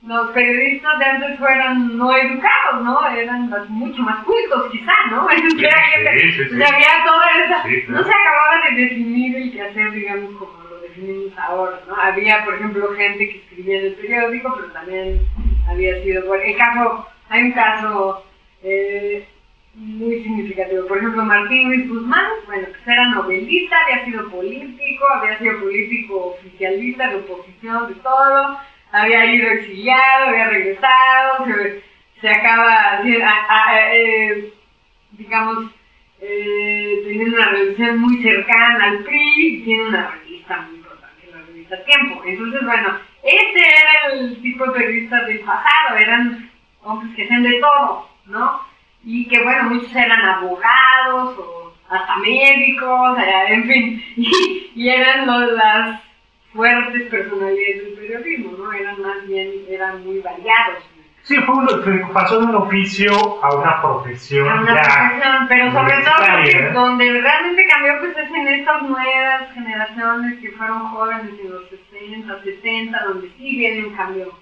los 0.08 0.32
periodistas 0.32 1.00
de 1.00 1.06
antes 1.06 1.40
fueran 1.40 1.98
no 1.98 2.16
educados, 2.16 2.84
¿no? 2.84 3.08
Eran 3.10 3.50
más- 3.50 3.70
mucho 3.70 4.02
más 4.02 4.24
cultos 4.26 4.72
quizá, 4.72 4.94
¿no? 5.12 5.30
Era 5.30 5.50
sí, 5.50 6.54
había 6.56 7.06
toda 7.06 7.26
esa... 7.46 7.62
Claro. 7.64 7.84
No 7.90 8.04
se 8.04 8.10
acababa 8.12 8.70
de 8.70 8.82
definir 8.82 9.36
el 9.38 9.52
quehacer, 9.54 9.92
digamos, 9.92 10.36
como 10.38 10.64
lo 10.70 10.80
definimos 10.82 11.38
ahora, 11.38 11.80
¿no? 11.88 11.96
Había, 11.96 12.44
por 12.46 12.56
ejemplo, 12.56 12.90
gente 12.96 13.30
que 13.30 13.38
escribía 13.38 13.80
en 13.80 13.86
el 13.88 13.94
periódico, 13.96 14.54
pero 14.56 14.72
también 14.74 15.22
había 15.70 16.02
sido... 16.04 16.34
El 16.34 16.58
caso, 16.58 17.08
hay 17.30 17.44
un 17.44 17.52
caso 17.54 18.26
eh, 18.64 19.28
muy 19.76 20.24
significativo. 20.24 20.88
Por 20.88 20.98
ejemplo, 20.98 21.24
Martín 21.24 21.70
Luis 21.70 21.90
Guzmán, 21.90 22.26
bueno, 22.48 22.68
pues 22.68 22.88
era 22.88 23.10
novelista, 23.10 23.78
había 23.86 24.06
sido 24.06 24.30
político, 24.30 25.06
había 25.14 25.38
sido 25.40 25.60
político 25.60 26.38
oficialista, 26.40 27.10
de 27.10 27.16
oposición, 27.16 27.88
de 27.88 27.96
todo, 28.02 28.60
había 28.92 29.26
ido 29.26 29.50
exiliado, 29.50 30.30
había 30.30 30.50
regresado, 30.50 31.46
se, 32.20 32.30
acaba, 32.30 33.02
eh, 33.06 34.52
digamos, 35.12 35.72
eh, 36.22 37.02
teniendo 37.06 37.38
una 37.38 37.50
relación 37.50 38.00
muy 38.00 38.22
cercana 38.22 38.86
al 38.86 39.04
PRI 39.04 39.34
y 39.38 39.64
tiene 39.64 39.88
una 39.88 40.12
revista 40.12 40.62
muy 40.62 40.78
importante, 40.78 41.28
la 41.32 41.42
revista 41.46 41.86
Tiempo. 41.86 42.22
Entonces, 42.26 42.62
bueno, 42.66 43.00
ese 43.24 43.60
era 43.60 44.14
el 44.14 44.42
tipo 44.42 44.66
de 44.66 44.72
periodistas 44.72 45.28
del 45.28 45.40
pasado, 45.40 45.98
eran 45.98 46.52
hombres 46.84 47.16
que 47.16 47.24
hacían 47.24 47.44
de 47.44 47.60
todo, 47.60 48.09
¿no? 48.30 48.62
Y 49.04 49.28
que, 49.28 49.42
bueno, 49.44 49.64
muchos 49.70 49.96
eran 49.96 50.22
abogados 50.26 51.38
o 51.40 51.74
hasta 51.90 52.18
médicos, 52.18 53.18
eh, 53.20 53.46
en 53.54 53.64
fin, 53.68 54.04
y, 54.18 54.72
y 54.76 54.90
eran 54.90 55.26
los- 55.26 55.52
las 55.54 56.02
fuertes 56.54 57.04
personalidades 57.10 57.84
del 57.86 57.94
periodismo, 57.94 58.52
¿no? 58.58 58.72
Eran 58.74 59.02
más 59.02 59.26
bien, 59.28 59.50
eran 59.70 60.04
muy 60.06 60.20
variados. 60.20 60.84
Sí, 61.24 61.36
fue 61.38 61.54
un, 61.56 62.14
pasó 62.14 62.40
de 62.40 62.46
un 62.46 62.56
oficio 62.56 63.12
a 63.44 63.56
una 63.56 63.82
profesión 63.82 64.50
a 64.50 64.62
una 64.62 64.74
ya. 64.74 64.82
profesión, 64.82 65.48
pero 65.48 65.72
sobre 65.74 65.94
todo 66.04 66.14
porque 66.18 66.70
donde 66.74 67.22
realmente 67.22 67.68
cambió 67.68 68.00
pues 68.00 68.18
es 68.18 68.32
en 68.34 68.48
estas 68.48 68.82
nuevas 68.84 69.54
generaciones 69.54 70.40
que 70.40 70.52
fueron 70.54 70.80
jóvenes 70.88 71.32
en 71.40 71.52
los 71.52 71.70
60, 71.92 72.42
70, 72.44 73.04
donde 73.04 73.30
sí 73.38 73.58
viene 73.58 73.86
un 73.88 73.96
cambio 73.96 74.34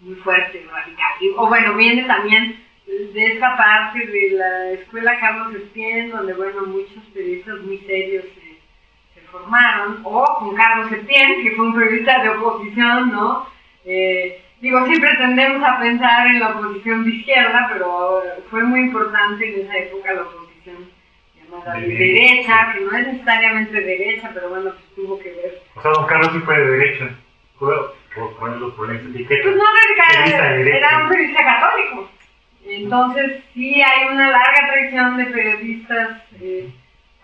muy 0.00 0.14
fuerte, 0.16 0.64
radical. 0.70 1.12
Y- 1.20 1.30
o 1.36 1.48
bueno, 1.48 1.74
viene 1.74 2.02
también 2.04 2.64
de 2.90 3.26
esta 3.26 3.56
parte 3.56 4.04
de 4.06 4.30
la 4.32 4.70
escuela 4.72 5.18
Carlos 5.20 5.52
Septién, 5.52 6.10
donde 6.10 6.34
bueno, 6.34 6.66
muchos 6.66 7.02
periodistas 7.14 7.60
muy 7.60 7.78
serios 7.78 8.24
se, 8.24 9.20
se 9.20 9.26
formaron, 9.28 10.00
o 10.04 10.24
con 10.38 10.54
Carlos 10.56 10.90
Septién, 10.90 11.42
que 11.42 11.52
fue 11.52 11.66
un 11.66 11.74
periodista 11.74 12.22
de 12.22 12.30
oposición, 12.30 13.12
¿no? 13.12 13.46
Eh, 13.84 14.42
digo, 14.60 14.84
siempre 14.86 15.14
tendemos 15.16 15.62
a 15.66 15.78
pensar 15.78 16.26
en 16.26 16.40
la 16.40 16.50
oposición 16.50 17.04
de 17.04 17.10
izquierda, 17.10 17.70
pero 17.72 18.22
fue 18.50 18.62
muy 18.64 18.80
importante 18.80 19.48
en 19.48 19.66
esa 19.66 19.78
época 19.78 20.12
la 20.12 20.22
oposición 20.22 20.90
llamada 21.36 21.74
de 21.74 21.86
De 21.86 21.94
derecha, 21.94 22.72
que 22.74 22.80
no 22.80 22.96
es 22.96 23.06
necesariamente 23.06 23.80
derecha, 23.80 24.30
pero 24.34 24.48
bueno, 24.50 24.70
pues 24.70 24.94
tuvo 24.96 25.18
que 25.20 25.30
ver. 25.30 25.62
O 25.76 25.82
sea, 25.82 25.92
don 25.92 26.06
Carlos 26.06 26.30
sí 26.32 26.38
fue 26.40 26.58
de 26.58 26.70
derecha. 26.70 27.10
Puedo 27.58 27.94
por 28.14 28.36
ponerlo 28.36 28.74
por 28.74 28.92
etiqueta. 28.92 29.42
Pues 29.44 29.56
no 29.56 29.62
era, 30.26 30.56
derecha. 30.56 30.76
era 30.76 31.02
un 31.04 31.08
periodista 31.08 31.44
católico. 31.44 32.10
Entonces 32.70 33.42
sí 33.54 33.74
hay 33.82 34.08
una 34.12 34.30
larga 34.30 34.68
tradición 34.72 35.16
de 35.16 35.24
periodistas 35.26 36.22
eh, 36.40 36.68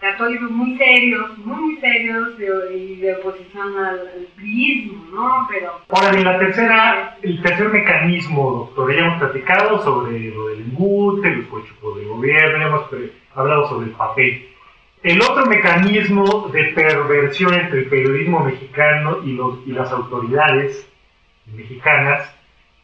católicos 0.01 0.51
muy 0.51 0.77
serios, 0.77 1.39
muy, 1.39 1.57
muy 1.57 1.77
serios 1.81 2.37
de- 2.39 2.77
y 2.77 2.97
de 2.97 3.15
oposición 3.17 3.79
al, 3.79 4.01
al 4.01 4.27
priismo, 4.37 5.05
¿no? 5.13 5.47
Pero 5.51 5.81
Ahora 5.89 6.11
bien, 6.13 6.25
la 6.25 6.39
tercera, 6.39 7.17
el 7.23 7.41
tercer 7.43 7.69
mecanismo, 7.71 8.51
doctor, 8.75 8.93
ya 8.95 9.01
hemos 9.07 9.19
platicado 9.19 9.83
sobre 9.83 10.19
lo 10.31 10.49
del 10.49 10.61
embute, 10.61 11.31
los 11.31 11.47
cochupos 11.47 11.97
del 11.99 12.09
gobierno, 12.09 12.67
hemos 12.67 12.87
hablado 13.35 13.69
sobre 13.69 13.87
el 13.87 13.93
papel. 13.93 14.49
El 15.03 15.23
otro 15.23 15.47
mecanismo 15.47 16.49
de 16.53 16.65
perversión 16.75 17.55
entre 17.55 17.81
el 17.81 17.87
periodismo 17.89 18.41
mexicano 18.41 19.19
y, 19.25 19.33
los, 19.35 19.59
y 19.67 19.73
las 19.73 19.91
autoridades 19.93 20.89
mexicanas, 21.55 22.36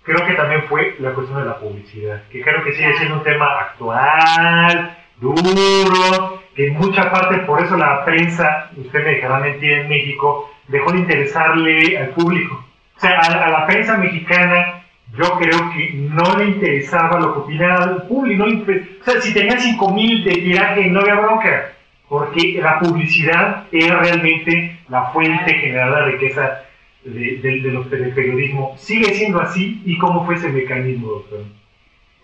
creo 0.03 0.27
que 0.27 0.35
también 0.35 0.63
fue 0.69 0.97
la 0.99 1.13
cuestión 1.13 1.41
de 1.41 1.49
la 1.49 1.59
publicidad, 1.59 2.23
que 2.31 2.43
creo 2.43 2.63
que 2.65 2.73
sigue 2.73 2.95
siendo 2.95 3.17
un 3.17 3.23
tema 3.23 3.61
actual, 3.61 4.97
duro, 5.21 6.43
que 6.55 6.67
en 6.67 6.75
mucha 6.75 7.11
parte 7.11 7.39
por 7.39 7.63
eso 7.63 7.77
la 7.77 8.05
prensa, 8.05 8.71
usted 8.77 9.05
me 9.05 9.13
dejará 9.13 9.39
mentir 9.39 9.73
en 9.73 9.89
México, 9.89 10.51
dejó 10.69 10.93
de 10.93 10.99
interesarle 10.99 11.99
al 11.99 12.09
público. 12.11 12.65
O 12.97 13.01
sea, 13.01 13.19
a, 13.19 13.45
a 13.45 13.51
la 13.51 13.67
prensa 13.67 13.97
mexicana 13.97 14.83
yo 15.17 15.39
creo 15.39 15.71
que 15.73 15.91
no 15.95 16.37
le 16.39 16.47
interesaba 16.47 17.21
lo 17.21 17.35
que 17.35 17.41
opinara 17.41 17.85
el 17.85 18.03
público. 18.03 18.47
no 18.47 18.63
o 18.63 19.05
sea, 19.05 19.21
si 19.21 19.35
tenía 19.35 19.59
5000 19.59 20.25
de 20.25 20.33
tiraje 20.33 20.87
no 20.89 21.01
había 21.01 21.17
bronca, 21.17 21.73
porque 22.09 22.59
la 22.63 22.79
publicidad 22.79 23.65
era 23.73 24.01
realmente 24.01 24.79
la 24.89 25.05
fuente 25.07 25.55
generadora 25.55 26.07
de 26.07 26.13
riqueza 26.13 26.63
de, 27.05 27.37
de- 27.39 27.61
de 27.61 27.71
los- 27.73 27.91
del 27.91 28.13
periodismo. 28.15 28.75
¿Sigue 28.79 29.13
siendo 29.15 29.41
así? 29.41 29.83
¿Y 29.85 29.99
cómo 29.99 30.25
fue 30.27 30.37
ese 30.37 30.49
mecanismo, 30.51 31.09
doctor? 31.09 31.45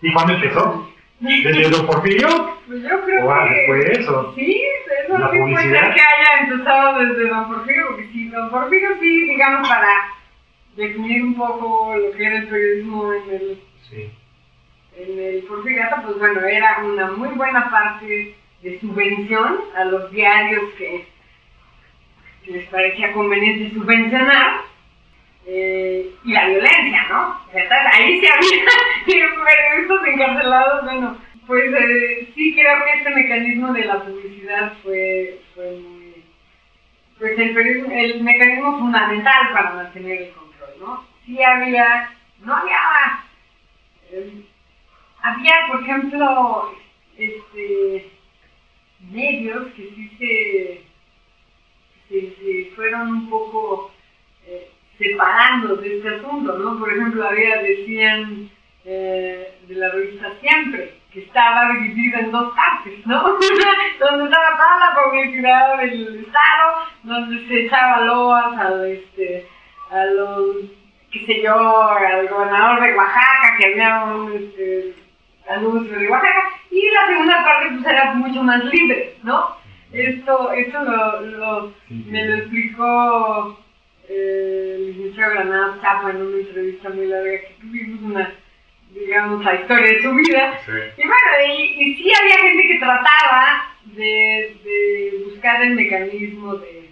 ¿Y 0.01 0.11
cuándo 0.13 0.33
empezó? 0.33 0.89
¿Desde 1.19 1.69
Don 1.69 1.85
Porfirio? 1.85 2.27
pues 2.65 2.81
yo 2.83 3.03
creo 3.03 3.25
¿O 3.25 3.31
ah, 3.31 3.49
que... 3.49 3.73
de 3.73 3.91
eso? 3.99 4.33
Sí, 4.35 4.61
eso 5.03 5.17
¿La 5.17 5.31
sí 5.31 5.37
puede 5.37 5.69
que 5.69 5.77
haya 5.77 6.43
empezado 6.49 6.99
desde 6.99 7.27
Don 7.27 7.47
Porfirio, 7.49 7.87
porque 7.87 8.07
sí, 8.13 8.29
Don 8.29 8.49
Porfirio 8.51 8.89
sí, 9.01 9.21
digamos, 9.27 9.67
para 9.67 9.89
definir 10.77 11.23
un 11.23 11.35
poco 11.35 11.95
lo 11.97 12.11
que 12.15 12.23
era 12.25 12.37
el 12.37 12.47
periodismo 12.47 13.11
en 13.13 13.29
el 13.35 13.57
Sí. 13.89 14.09
en 14.97 15.19
el 15.19 15.43
Porfiriato, 15.43 16.03
pues 16.05 16.19
bueno, 16.19 16.41
era 16.45 16.77
una 16.85 17.11
muy 17.11 17.29
buena 17.29 17.69
parte 17.71 18.35
de 18.61 18.79
subvención 18.79 19.57
a 19.75 19.83
los 19.85 20.11
diarios 20.11 20.63
que 20.77 21.05
les 22.47 22.65
parecía 22.67 23.11
conveniente 23.13 23.73
subvencionar 23.73 24.61
eh, 25.51 26.11
y 26.23 26.31
la 26.31 26.47
violencia, 26.47 27.07
¿no? 27.09 27.41
Entonces, 27.47 27.87
ahí 27.93 28.19
sí 28.19 28.27
había 28.27 28.65
periodistas 29.45 30.07
encarcelados, 30.07 30.83
bueno, 30.83 31.17
Pues 31.47 31.73
eh, 31.73 32.31
sí 32.35 32.53
creo 32.53 32.83
que 32.85 32.99
este 32.99 33.09
mecanismo 33.09 33.73
de 33.73 33.85
la 33.85 34.03
publicidad 34.03 34.73
fue, 34.83 35.41
fue 35.55 35.71
muy... 35.71 36.23
Pues 37.17 37.37
el, 37.39 37.91
el 37.91 38.23
mecanismo 38.23 38.77
fundamental 38.77 39.51
para 39.53 39.73
mantener 39.73 40.21
el 40.21 40.31
control, 40.33 40.69
¿no? 40.79 41.07
Sí 41.25 41.41
había... 41.41 42.11
No 42.41 42.55
había... 42.55 42.77
eh, 44.11 44.45
había, 45.21 45.53
por 45.67 45.81
ejemplo, 45.81 46.71
este, 47.17 48.09
medios 49.11 49.73
que 49.73 49.89
sí 49.95 50.11
se, 50.19 50.81
se 52.09 52.71
fueron 52.75 53.09
un 53.09 53.29
poco 53.29 53.91
eh, 54.45 54.69
separando 54.99 55.77
de 55.77 55.97
este 55.97 56.09
asunto, 56.17 56.57
¿no? 56.59 56.77
Por 56.77 56.91
ejemplo, 56.91 57.27
había, 57.27 57.57
decían 57.63 58.49
eh, 58.85 59.55
de 59.67 59.75
la 59.75 59.89
revista 59.91 60.27
Siempre, 60.41 60.93
que 61.11 61.21
estaba 61.21 61.69
dividida 61.73 62.19
en 62.19 62.31
dos 62.31 62.53
partes, 62.55 63.05
¿no? 63.07 63.23
donde 63.99 64.25
estaba 64.25 64.57
toda 64.57 64.79
la 64.79 64.95
publicidad 65.03 65.77
del 65.77 66.19
Estado, 66.19 66.73
donde 67.03 67.47
se 67.47 67.65
echaba 67.65 68.01
loas 68.01 68.57
al, 68.59 68.85
este, 68.85 69.47
a 69.89 70.05
los, 70.05 70.57
qué 71.11 71.25
sé 71.25 71.41
yo, 71.41 71.89
al 71.91 72.27
gobernador 72.27 72.81
de 72.83 72.95
Oaxaca, 72.95 73.57
que 73.57 73.65
había 73.71 74.03
un 74.03 74.33
este, 74.33 74.93
anuncio 75.49 75.97
de 75.97 76.09
Oaxaca, 76.09 76.43
y 76.71 76.81
la 76.91 77.07
segunda 77.07 77.43
parte 77.43 77.67
pues 77.71 77.85
era 77.87 78.13
mucho 78.13 78.43
más 78.43 78.63
libre, 78.65 79.15
¿no? 79.23 79.55
Esto, 79.91 80.51
esto 80.51 80.83
lo, 80.83 81.21
lo- 81.21 81.73
me 81.89 82.25
lo 82.27 82.35
explicó 82.35 83.59
eh, 84.09 84.75
el 84.75 84.87
licenciado 84.87 85.33
Granados 85.33 85.81
Chapa 85.81 86.09
en 86.09 86.21
una 86.21 86.37
entrevista 86.37 86.89
muy 86.89 87.05
larga 87.05 87.31
que 87.31 87.55
tuvimos, 87.61 88.01
una, 88.01 88.33
digamos, 88.91 89.45
la 89.45 89.55
historia 89.55 89.85
de 89.85 90.01
su 90.01 90.13
vida. 90.15 90.59
Sí. 90.65 90.71
Y 90.97 91.07
bueno, 91.07 91.29
y, 91.47 91.83
y 91.83 91.95
sí 91.95 92.11
había 92.19 92.39
gente 92.39 92.67
que 92.67 92.79
trataba 92.79 93.75
de, 93.85 94.57
de 94.63 95.23
buscar 95.25 95.61
el 95.61 95.75
mecanismo 95.75 96.55
de, 96.55 96.89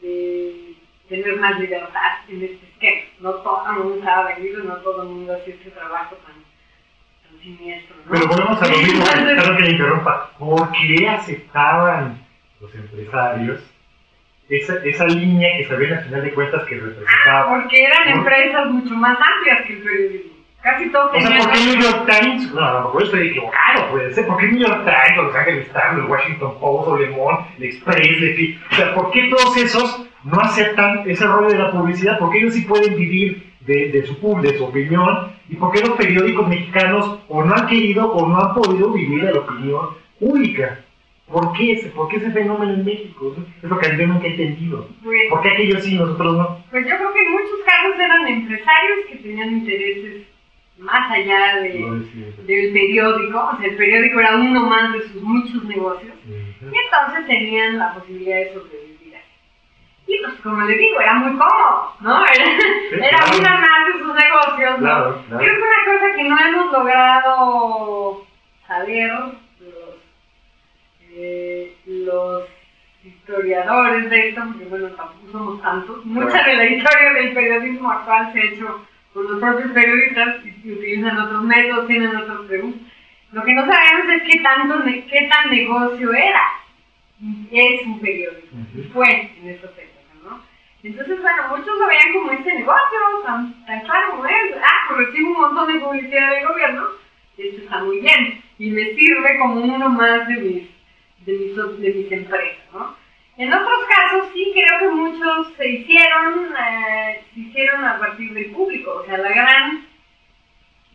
de 0.00 0.74
tener 1.08 1.38
más 1.38 1.60
libertad 1.60 2.12
en 2.28 2.42
este 2.42 2.66
esquema. 2.66 3.02
No 3.20 3.34
todo 3.34 3.70
el 3.70 3.78
mundo 3.78 3.98
estaba 3.98 4.34
vendido, 4.34 4.64
no 4.64 4.76
todo 4.76 5.02
el 5.02 5.08
mundo 5.08 5.34
hacía 5.34 5.54
este 5.54 5.70
trabajo 5.70 6.16
tan, 6.16 6.34
siniestro. 7.42 7.94
¿no? 7.96 8.10
Pero 8.10 8.26
volvemos 8.26 8.62
a 8.62 8.68
lo 8.68 8.78
mismo, 8.78 9.04
perdón 9.12 9.56
que 9.58 9.62
le 9.64 9.70
interrumpa. 9.72 10.30
¿Por 10.38 10.72
qué 10.72 11.08
aceptaban 11.10 12.26
los 12.58 12.74
empresarios 12.74 13.73
esa, 14.48 14.74
esa 14.84 15.06
línea 15.06 15.56
que 15.56 15.64
sabían 15.66 15.94
al 15.98 16.04
final 16.04 16.22
de 16.24 16.34
cuentas 16.34 16.64
que 16.64 16.76
representaba? 16.76 17.48
Porque 17.48 17.84
eran 17.84 18.04
¿Por? 18.04 18.18
empresas 18.18 18.66
mucho 18.70 18.94
más 18.94 19.18
amplias 19.18 19.66
que 19.66 19.72
el 19.74 19.82
periodismo. 19.82 20.34
Casi 20.62 20.90
todos 20.90 21.10
O 21.14 21.20
sea. 21.20 21.38
¿por 21.38 21.52
qué 21.52 21.60
New 21.60 21.82
York 21.82 22.06
Times? 22.06 22.52
No, 22.54 22.60
a 22.64 22.72
lo 22.72 22.80
mejor 22.84 23.02
estoy 23.02 23.28
equivocado, 23.28 23.90
puede 23.90 24.14
ser. 24.14 24.26
¿Por 24.26 24.38
qué 24.38 24.46
New 24.46 24.66
York 24.66 24.84
Times, 24.84 25.16
Los 25.22 25.34
Angeles 25.36 25.68
Times, 25.68 25.98
el 25.98 26.10
Washington 26.10 26.54
Post, 26.58 26.88
o 26.88 26.96
Le 26.96 27.10
Monde, 27.10 27.44
el 27.58 27.64
Express, 27.64 28.20
de 28.20 28.34
fin? 28.34 28.60
O 28.70 28.74
sea, 28.74 28.94
¿por 28.94 29.10
qué 29.10 29.28
todos 29.28 29.56
esos 29.58 30.06
no 30.24 30.40
aceptan 30.40 31.02
ese 31.04 31.26
rollo 31.26 31.48
de 31.48 31.58
la 31.58 31.70
publicidad? 31.70 32.18
¿Por 32.18 32.30
qué 32.30 32.38
ellos 32.38 32.54
sí 32.54 32.62
pueden 32.62 32.96
vivir 32.96 33.52
de, 33.60 33.90
de 33.90 34.06
su 34.06 34.18
pub, 34.18 34.40
de 34.40 34.56
su 34.56 34.64
opinión? 34.64 35.32
¿Y 35.50 35.56
por 35.56 35.70
qué 35.70 35.80
los 35.80 35.90
periódicos 35.98 36.48
mexicanos 36.48 37.18
o 37.28 37.44
no 37.44 37.54
han 37.54 37.66
querido 37.66 38.10
o 38.10 38.26
no 38.26 38.40
han 38.40 38.54
podido 38.54 38.90
vivir 38.90 39.22
de 39.26 39.32
la 39.34 39.40
opinión 39.40 39.88
pública? 40.18 40.80
¿Por 41.34 41.52
qué 41.54 41.72
ese, 41.72 41.88
por 41.88 42.06
qué 42.06 42.18
ese 42.18 42.30
fenómeno 42.30 42.74
en 42.74 42.84
México? 42.84 43.34
Es 43.60 43.68
lo 43.68 43.76
que 43.76 43.96
yo 43.98 44.06
nunca 44.06 44.28
he 44.28 44.30
entendido. 44.30 44.88
Pues, 45.02 45.28
¿Por 45.28 45.42
qué 45.42 45.50
aquellos 45.50 45.82
sí 45.82 45.96
y 45.96 45.98
nosotros 45.98 46.36
no? 46.36 46.64
pues 46.70 46.86
yo 46.86 46.96
creo 46.96 47.12
que 47.12 47.26
en 47.26 47.32
muchos 47.32 47.58
casos 47.66 47.98
eran 47.98 48.28
empresarios 48.28 48.98
que 49.08 49.16
tenían 49.16 49.50
intereses 49.50 50.28
más 50.78 51.10
allá 51.10 51.56
de, 51.60 51.80
No 51.80 51.94
del 52.46 52.72
periódico. 52.72 53.50
O 53.52 53.56
sea, 53.58 53.66
el 53.66 53.76
periódico 53.76 54.20
era 54.20 54.36
uno 54.36 54.60
más 54.60 54.92
de 54.92 55.02
sus 55.08 55.22
muchos 55.22 55.64
negocios. 55.64 56.14
Y 56.24 56.66
entonces 56.66 57.26
tenían 57.26 57.78
la 57.78 57.94
posibilidad 57.94 58.36
de 58.36 58.54
sobrevivir 58.54 59.16
así. 59.16 60.06
Y 60.06 60.22
pues 60.22 60.34
como 60.40 60.60
le 60.62 60.78
digo, 60.78 61.00
era 61.00 61.14
muy 61.14 61.32
cómodo, 61.32 61.94
¿no? 62.00 62.24
Era, 62.92 63.08
era 63.08 63.18
claro. 63.18 63.38
una 63.40 63.56
más 63.56 63.86
de 63.88 63.98
sus 63.98 64.14
negocios, 64.14 64.70
¿no? 64.78 64.86
Claro, 64.86 65.24
claro. 65.26 65.44
Creo 65.44 65.56
que 65.56 65.62
una 65.62 65.98
cosa 65.98 66.16
que 66.16 66.24
no 66.28 66.38
hemos 66.38 66.72
logrado 66.72 68.24
saber 68.68 69.10
eh, 71.16 71.76
los 71.86 72.44
historiadores 73.04 74.10
de 74.10 74.28
esto, 74.28 74.42
porque 74.46 74.64
bueno, 74.64 74.88
tampoco 74.88 75.32
somos 75.32 75.62
tantos, 75.62 76.04
mucha 76.04 76.42
de 76.42 76.56
la 76.56 76.66
historia 76.66 77.12
del 77.12 77.32
periodismo 77.34 77.90
actual 77.90 78.32
se 78.32 78.40
ha 78.40 78.44
hecho 78.44 78.86
por 79.12 79.30
los 79.30 79.40
propios 79.40 79.70
periodistas 79.72 80.36
y, 80.44 80.72
utilizan 80.72 81.18
otros 81.18 81.44
métodos, 81.44 81.86
tienen 81.86 82.16
otros 82.16 82.46
preguntas. 82.46 82.80
Lo 83.32 83.44
que 83.44 83.54
no 83.54 83.66
sabemos 83.66 84.14
es 84.14 84.22
qué, 84.30 84.40
tanto, 84.40 84.84
qué 84.84 85.28
tan 85.30 85.50
negocio 85.50 86.12
era. 86.12 86.42
Es 87.50 87.86
un 87.86 88.00
periódico. 88.00 88.46
Ujú. 88.52 88.80
Y 88.80 88.82
fue 88.92 89.10
en 89.10 89.48
esas 89.48 89.70
épocas, 89.70 90.22
¿no? 90.24 90.40
Entonces, 90.82 91.20
bueno, 91.20 91.42
muchos 91.50 91.78
lo 91.78 91.86
veían 91.86 92.12
como 92.12 92.32
este 92.32 92.54
negocio, 92.54 92.98
tan, 93.24 93.66
tan 93.66 93.80
claro 93.80 94.10
como 94.10 94.26
es. 94.26 94.56
Ah, 94.62 94.88
pues 94.88 95.06
recibo 95.06 95.30
un 95.30 95.40
montón 95.40 95.72
de 95.72 95.80
publicidad 95.80 96.30
del 96.30 96.48
gobierno, 96.48 96.82
esto 97.38 97.62
está 97.62 97.84
muy 97.84 98.00
bien. 98.00 98.42
Y 98.58 98.70
me 98.70 98.94
sirve 98.94 99.38
como 99.38 99.60
uno 99.60 99.88
más 99.88 100.28
de 100.28 100.36
mis, 100.36 100.73
de 101.26 101.32
mis, 101.32 101.56
de 101.56 101.92
mis 101.92 102.12
empresas, 102.12 102.64
¿no? 102.72 102.96
En 103.36 103.52
otros 103.52 103.78
casos 103.88 104.28
sí 104.32 104.52
creo 104.54 104.78
que 104.78 104.94
muchos 104.94 105.54
se 105.56 105.68
hicieron, 105.68 106.54
eh, 106.56 107.24
se 107.34 107.40
hicieron 107.40 107.84
a 107.84 107.98
partir 107.98 108.32
del 108.32 108.52
público. 108.52 109.00
O 109.02 109.04
sea, 109.04 109.18
la 109.18 109.28
gran, 109.28 109.86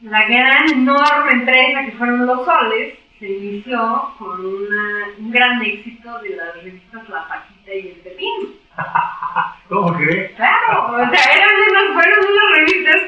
la 0.04 0.26
gran 0.26 0.70
enorme 0.72 1.32
empresa 1.34 1.86
que 1.86 1.92
fueron 1.94 2.26
los 2.26 2.46
soles 2.46 2.94
se 3.20 3.28
inició 3.28 4.13
con 4.18 4.46
una, 4.46 5.08
un 5.18 5.32
gran 5.32 5.62
éxito 5.62 6.18
de 6.20 6.38
las 6.38 6.56
revistas 6.56 7.10
La 7.10 7.28
Paquita 7.28 7.74
y 7.74 7.88
El 7.89 7.96
Pepino. 7.96 8.50
¿Cómo 9.68 9.94
crees? 9.98 10.32
Claro, 10.38 10.94
o 10.94 10.98
sea, 10.98 11.34
eran 11.36 11.56
unas, 11.70 11.94
fueron 11.94 12.20
unas 12.26 12.58
revistas 12.58 13.02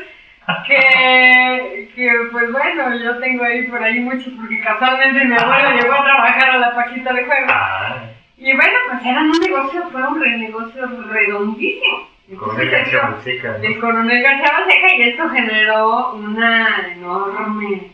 que, 0.68 1.90
que, 1.96 2.10
pues 2.32 2.52
bueno, 2.52 2.96
yo 3.04 3.18
tengo 3.20 3.44
ahí 3.44 3.64
por 3.64 3.84
ahí 3.84 4.00
muchos 4.00 4.34
porque 4.40 4.60
casualmente 4.62 5.26
mi 5.26 5.36
abuelo 5.38 5.72
llegó 5.82 5.94
a 5.94 6.04
trabajar 6.04 6.50
a 6.52 6.58
La 6.58 6.76
Paquita 6.76 7.14
de 7.14 7.24
Juegos. 7.26 7.50
Ah, 7.50 8.04
Y 8.38 8.54
bueno, 8.56 8.78
pues 8.90 9.06
eran 9.06 9.30
un 9.30 9.40
negocio, 9.40 9.90
fue 9.92 10.08
un 10.08 10.22
re- 10.22 10.38
negocio 10.38 10.88
redondísimo. 11.12 12.08
con 12.40 12.50
una 12.52 12.64
Entonces, 12.64 12.72
canción 12.72 13.10
esto- 13.10 13.22
seca. 13.24 13.58
el 13.62 13.80
coronel 13.80 14.24
García 14.24 14.52
Baseca 14.60 14.96
y 14.96 15.02
esto 15.04 15.30
generó 15.30 16.14
una 16.14 16.88
enorme 16.94 17.92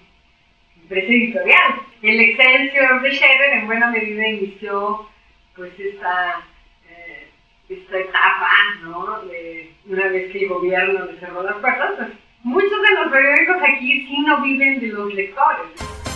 empresa 0.84 1.08
editorial. 1.08 1.74
El 2.04 2.20
Excelsior 2.22 3.02
de 3.02 3.12
Scherer 3.14 3.54
en 3.54 3.66
buena 3.66 3.88
medida 3.88 4.28
inició 4.28 5.08
pues 5.56 5.72
esta, 5.80 6.36
eh, 6.88 7.28
esta 7.68 7.98
etapa, 7.98 8.48
¿no? 8.84 9.22
De 9.24 9.72
una 9.88 10.08
vez 10.10 10.32
que 10.32 10.44
el 10.44 10.50
gobierno 10.50 11.06
le 11.06 11.20
cerró 11.20 11.42
las 11.42 11.56
puertas, 11.56 11.92
pues 11.98 12.10
muchos 12.44 12.70
de 12.70 13.04
los 13.04 13.12
periódicos 13.12 13.58
aquí 13.64 14.08
sí 14.08 14.20
no 14.26 14.42
viven 14.42 14.80
de 14.80 14.88
los 14.88 15.14
lectores. 15.14 16.07